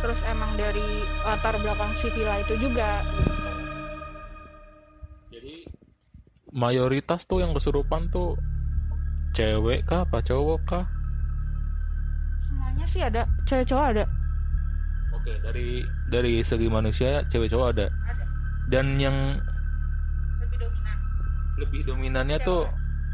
Terus 0.00 0.20
emang 0.28 0.52
dari 0.56 1.04
latar 1.24 1.56
belakang 1.60 1.92
si 1.92 2.08
villa 2.12 2.40
itu 2.40 2.56
juga 2.56 3.04
gitu. 3.04 3.52
jadi 5.28 5.56
mayoritas 6.56 7.28
tuh 7.28 7.44
yang 7.44 7.52
kesurupan 7.52 8.08
tuh 8.08 8.32
cewek 9.36 9.84
kah 9.84 10.08
apa 10.08 10.24
cowok 10.24 10.60
kah? 10.64 10.84
Semuanya 12.40 12.86
sih 12.88 13.04
ada 13.04 13.28
cewek 13.44 13.68
cowok 13.68 13.86
ada. 13.92 14.04
Oke 15.12 15.36
dari 15.44 15.84
dari 16.08 16.40
segi 16.40 16.66
manusia 16.72 17.20
cewek 17.28 17.52
cowok 17.52 17.68
ada. 17.76 17.86
Ada. 18.08 18.24
Dan 18.72 18.96
yang 18.96 19.36
lebih 20.40 20.56
dominan 20.64 20.96
lebih 21.60 21.84
dominannya 21.84 22.40
tuh 22.40 22.64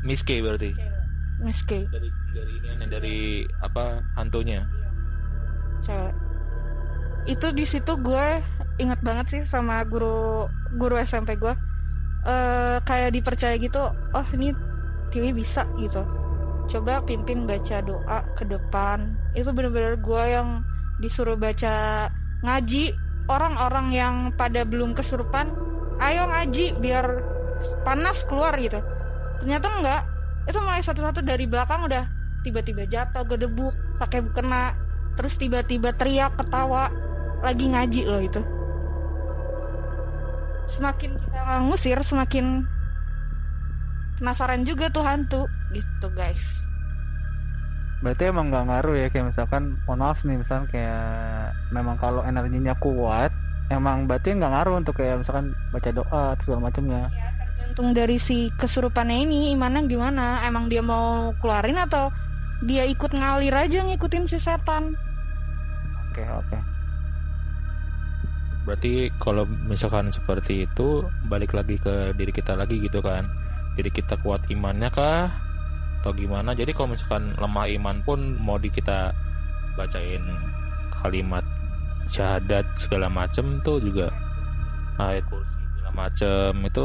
Miss 0.06 0.22
K 0.22 0.38
berarti? 0.38 0.70
Cewek. 0.70 0.94
Miss 1.42 1.60
K. 1.66 1.84
Dari 1.90 2.08
dari 2.32 2.54
ini 2.62 2.86
dari 2.86 3.18
apa 3.60 4.00
hantunya? 4.14 4.62
Cewek. 5.82 6.14
Itu 7.26 7.50
di 7.50 7.66
situ 7.66 7.92
gue 7.98 8.26
inget 8.78 9.00
banget 9.02 9.26
sih 9.34 9.42
sama 9.42 9.82
guru 9.82 10.46
guru 10.78 10.94
SMP 11.02 11.34
gue. 11.34 11.52
Eh 12.26 12.78
kayak 12.86 13.14
dipercaya 13.14 13.58
gitu 13.58 13.82
oh 13.90 14.26
ini 14.32 14.54
Tiwi 15.10 15.34
bisa 15.34 15.66
gitu. 15.78 16.02
Coba 16.66 17.02
pimpin 17.02 17.46
baca 17.46 17.82
doa 17.82 18.18
ke 18.38 18.46
depan. 18.46 19.14
Itu 19.34 19.50
bener-bener 19.50 19.98
gue 19.98 20.22
yang 20.30 20.62
disuruh 21.02 21.34
baca 21.34 22.06
ngaji. 22.46 22.94
Orang-orang 23.26 23.90
yang 23.90 24.14
pada 24.38 24.62
belum 24.62 24.94
kesurupan 24.94 25.50
ayo 25.98 26.30
ngaji 26.30 26.78
biar 26.78 27.06
panas 27.82 28.22
keluar 28.26 28.56
gitu. 28.58 28.80
Ternyata 29.42 29.66
enggak. 29.80 30.02
Itu 30.46 30.58
mulai 30.62 30.82
satu-satu 30.82 31.26
dari 31.26 31.44
belakang 31.50 31.86
udah 31.86 32.04
tiba-tiba 32.46 32.86
jatuh 32.86 33.26
gedebuk 33.26 33.74
pakai 33.98 34.22
kena 34.30 34.78
terus 35.18 35.34
tiba-tiba 35.34 35.90
teriak 35.90 36.38
ketawa 36.38 36.86
lagi 37.42 37.66
ngaji 37.66 38.02
loh 38.06 38.22
itu. 38.22 38.42
Semakin 40.70 41.18
kita 41.18 41.62
ngusir 41.66 41.98
semakin 42.06 42.62
penasaran 44.22 44.62
juga 44.62 44.86
tuh 44.94 45.02
hantu 45.02 45.42
gitu 45.74 46.06
guys. 46.14 46.62
Berarti 48.04 48.28
emang 48.28 48.52
nggak 48.52 48.64
ngaruh 48.70 48.94
ya 48.94 49.08
kayak 49.10 49.32
misalkan 49.32 49.80
mohon 49.88 50.04
maaf 50.04 50.20
nih 50.22 50.36
misalkan 50.38 50.68
kayak 50.68 51.56
memang 51.72 51.96
kalau 51.96 52.22
energinya 52.22 52.76
kuat 52.76 53.32
emang 53.72 54.06
berarti 54.06 54.36
nggak 54.36 54.52
ngaruh 54.52 54.74
untuk 54.78 54.94
kayak 55.00 55.18
misalkan 55.24 55.50
baca 55.74 55.90
doa 55.90 56.22
atau 56.36 56.42
segala 56.44 56.70
macamnya. 56.70 57.08
ya 57.10 57.45
tergantung 57.56 57.96
dari 57.96 58.20
si 58.20 58.52
kesurupannya 58.52 59.24
ini 59.24 59.56
imannya 59.56 59.88
gimana? 59.88 60.44
Emang 60.44 60.68
dia 60.68 60.84
mau 60.84 61.32
keluarin 61.40 61.80
atau 61.80 62.12
dia 62.60 62.84
ikut 62.84 63.16
ngalir 63.16 63.56
aja 63.56 63.80
ngikutin 63.80 64.28
si 64.28 64.36
setan? 64.36 64.92
Oke 66.12 66.20
oke. 66.28 66.58
berarti 68.66 69.14
kalau 69.22 69.46
misalkan 69.70 70.10
seperti 70.10 70.66
itu 70.66 71.06
balik 71.30 71.54
lagi 71.54 71.78
ke 71.78 72.10
diri 72.18 72.34
kita 72.34 72.58
lagi 72.58 72.76
gitu 72.82 73.00
kan? 73.00 73.24
Diri 73.78 73.88
kita 73.88 74.18
kuat 74.20 74.44
imannya 74.52 74.92
kah? 74.92 75.32
Atau 76.02 76.12
gimana? 76.12 76.52
Jadi 76.52 76.74
kalau 76.76 76.92
misalkan 76.92 77.32
lemah 77.40 77.66
iman 77.78 77.96
pun 78.02 78.36
mau 78.42 78.58
di 78.58 78.68
kita 78.68 79.14
bacain 79.78 80.20
kalimat 80.98 81.44
syahadat 82.10 82.66
segala 82.78 83.06
macem 83.06 83.62
tuh 83.62 83.78
juga 83.78 84.10
ayat 84.98 85.22
kursi 85.30 85.58
segala 85.76 85.90
macem 85.94 86.52
itu 86.64 86.84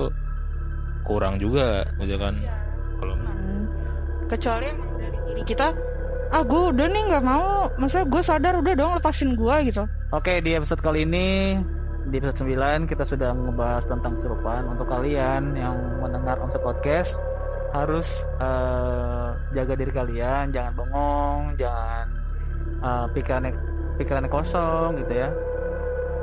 kurang 1.02 1.38
juga 1.38 1.84
gitu 1.98 2.18
kan. 2.18 2.34
Kalau 2.98 3.16
Hmm. 3.18 3.66
kecuali 4.26 4.66
emang 4.70 4.90
dari 4.96 5.18
diri 5.28 5.44
kita 5.44 5.68
ah 6.32 6.44
gue 6.44 6.62
udah 6.72 6.88
nih 6.88 7.04
nggak 7.12 7.24
mau. 7.26 7.68
Maksudnya 7.76 8.06
gue 8.08 8.22
sadar 8.24 8.54
udah 8.58 8.74
dong 8.74 8.92
lepasin 8.96 9.36
gue 9.36 9.56
gitu. 9.68 9.84
Oke 10.12 10.40
di 10.40 10.56
episode 10.56 10.80
kali 10.80 11.04
ini 11.04 11.60
di 12.02 12.18
episode 12.18 12.44
9 12.44 12.88
kita 12.88 13.04
sudah 13.04 13.32
ngebahas 13.32 13.84
tentang 13.86 14.18
kesurupan 14.18 14.66
untuk 14.68 14.88
kalian 14.88 15.54
yang 15.54 15.76
mendengar 16.02 16.40
Omset 16.40 16.60
Podcast 16.60 17.20
harus 17.72 18.24
eh, 18.40 19.30
jaga 19.52 19.74
diri 19.76 19.92
kalian. 19.92 20.52
Jangan 20.52 20.74
bengong 20.76 21.42
jangan 21.56 22.06
eh, 22.82 23.06
pikirannya 23.12 23.52
pikirannya 24.00 24.32
kosong 24.32 24.98
gitu 25.00 25.14
ya. 25.14 25.30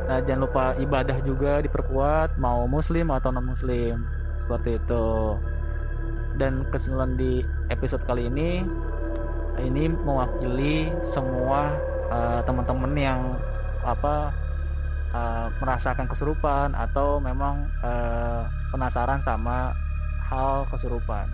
Nah 0.08 0.24
jangan 0.24 0.40
lupa 0.48 0.64
ibadah 0.80 1.20
juga 1.20 1.60
diperkuat 1.60 2.40
mau 2.40 2.64
muslim 2.64 3.12
atau 3.12 3.28
non 3.28 3.44
muslim 3.44 4.00
seperti 4.48 4.80
itu 4.80 5.36
dan 6.40 6.64
kesimpulan 6.72 7.12
di 7.20 7.44
episode 7.68 8.00
kali 8.08 8.32
ini 8.32 8.64
ini 9.60 9.92
mewakili 9.92 10.88
semua 11.04 11.76
eh, 12.08 12.40
teman-teman 12.48 12.96
yang 12.96 13.20
apa 13.84 14.32
eh, 15.12 15.46
merasakan 15.60 16.08
kesurupan 16.08 16.72
atau 16.72 17.20
memang 17.20 17.60
eh, 17.84 18.48
penasaran 18.72 19.20
sama 19.20 19.76
hal 20.32 20.64
kesurupan. 20.72 21.28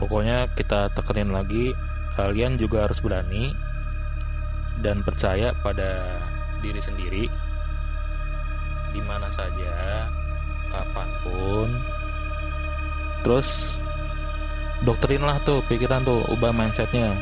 pokoknya 0.00 0.48
kita 0.56 0.88
tekenin 0.96 1.36
lagi 1.36 1.76
kalian 2.16 2.56
juga 2.56 2.88
harus 2.88 2.98
berani 3.04 3.52
dan 4.80 5.04
percaya 5.04 5.52
pada 5.60 6.18
diri 6.64 6.80
sendiri 6.80 7.24
di 8.94 9.00
mana 9.06 9.26
saja 9.30 10.06
kapan 10.74 11.08
pun. 11.22 11.68
Terus 13.22 13.78
doktrin 14.82 15.22
lah 15.22 15.38
tuh 15.46 15.62
pikiran 15.70 16.02
tuh 16.02 16.26
ubah 16.34 16.50
mindsetnya. 16.50 17.14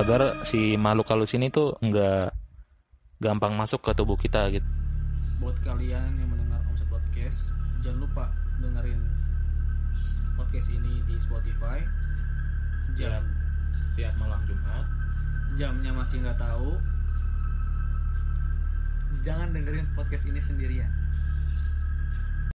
Agar 0.00 0.42
si 0.42 0.74
makhluk 0.80 1.06
halus 1.12 1.36
ini 1.36 1.52
tuh 1.52 1.76
nggak 1.78 2.34
gampang 3.20 3.54
masuk 3.54 3.84
ke 3.84 3.92
tubuh 3.92 4.16
kita 4.16 4.48
gitu. 4.50 4.66
Buat 5.38 5.60
kalian 5.60 6.16
yang 6.16 6.28
mendengar 6.32 6.58
Omset 6.72 6.88
Podcast 6.88 7.52
jangan 7.84 8.08
lupa 8.08 8.24
dengerin 8.58 9.00
podcast 10.34 10.68
ini 10.72 11.04
di 11.04 11.14
Spotify. 11.20 11.84
Jam 12.96 13.22
setiap 13.70 14.14
malam 14.18 14.40
Jumat. 14.48 14.86
Jamnya 15.54 15.92
masih 15.94 16.24
nggak 16.24 16.40
tahu. 16.40 16.74
Jangan 19.22 19.54
dengerin 19.54 19.86
podcast 19.94 20.26
ini 20.26 20.42
sendirian 20.42 21.03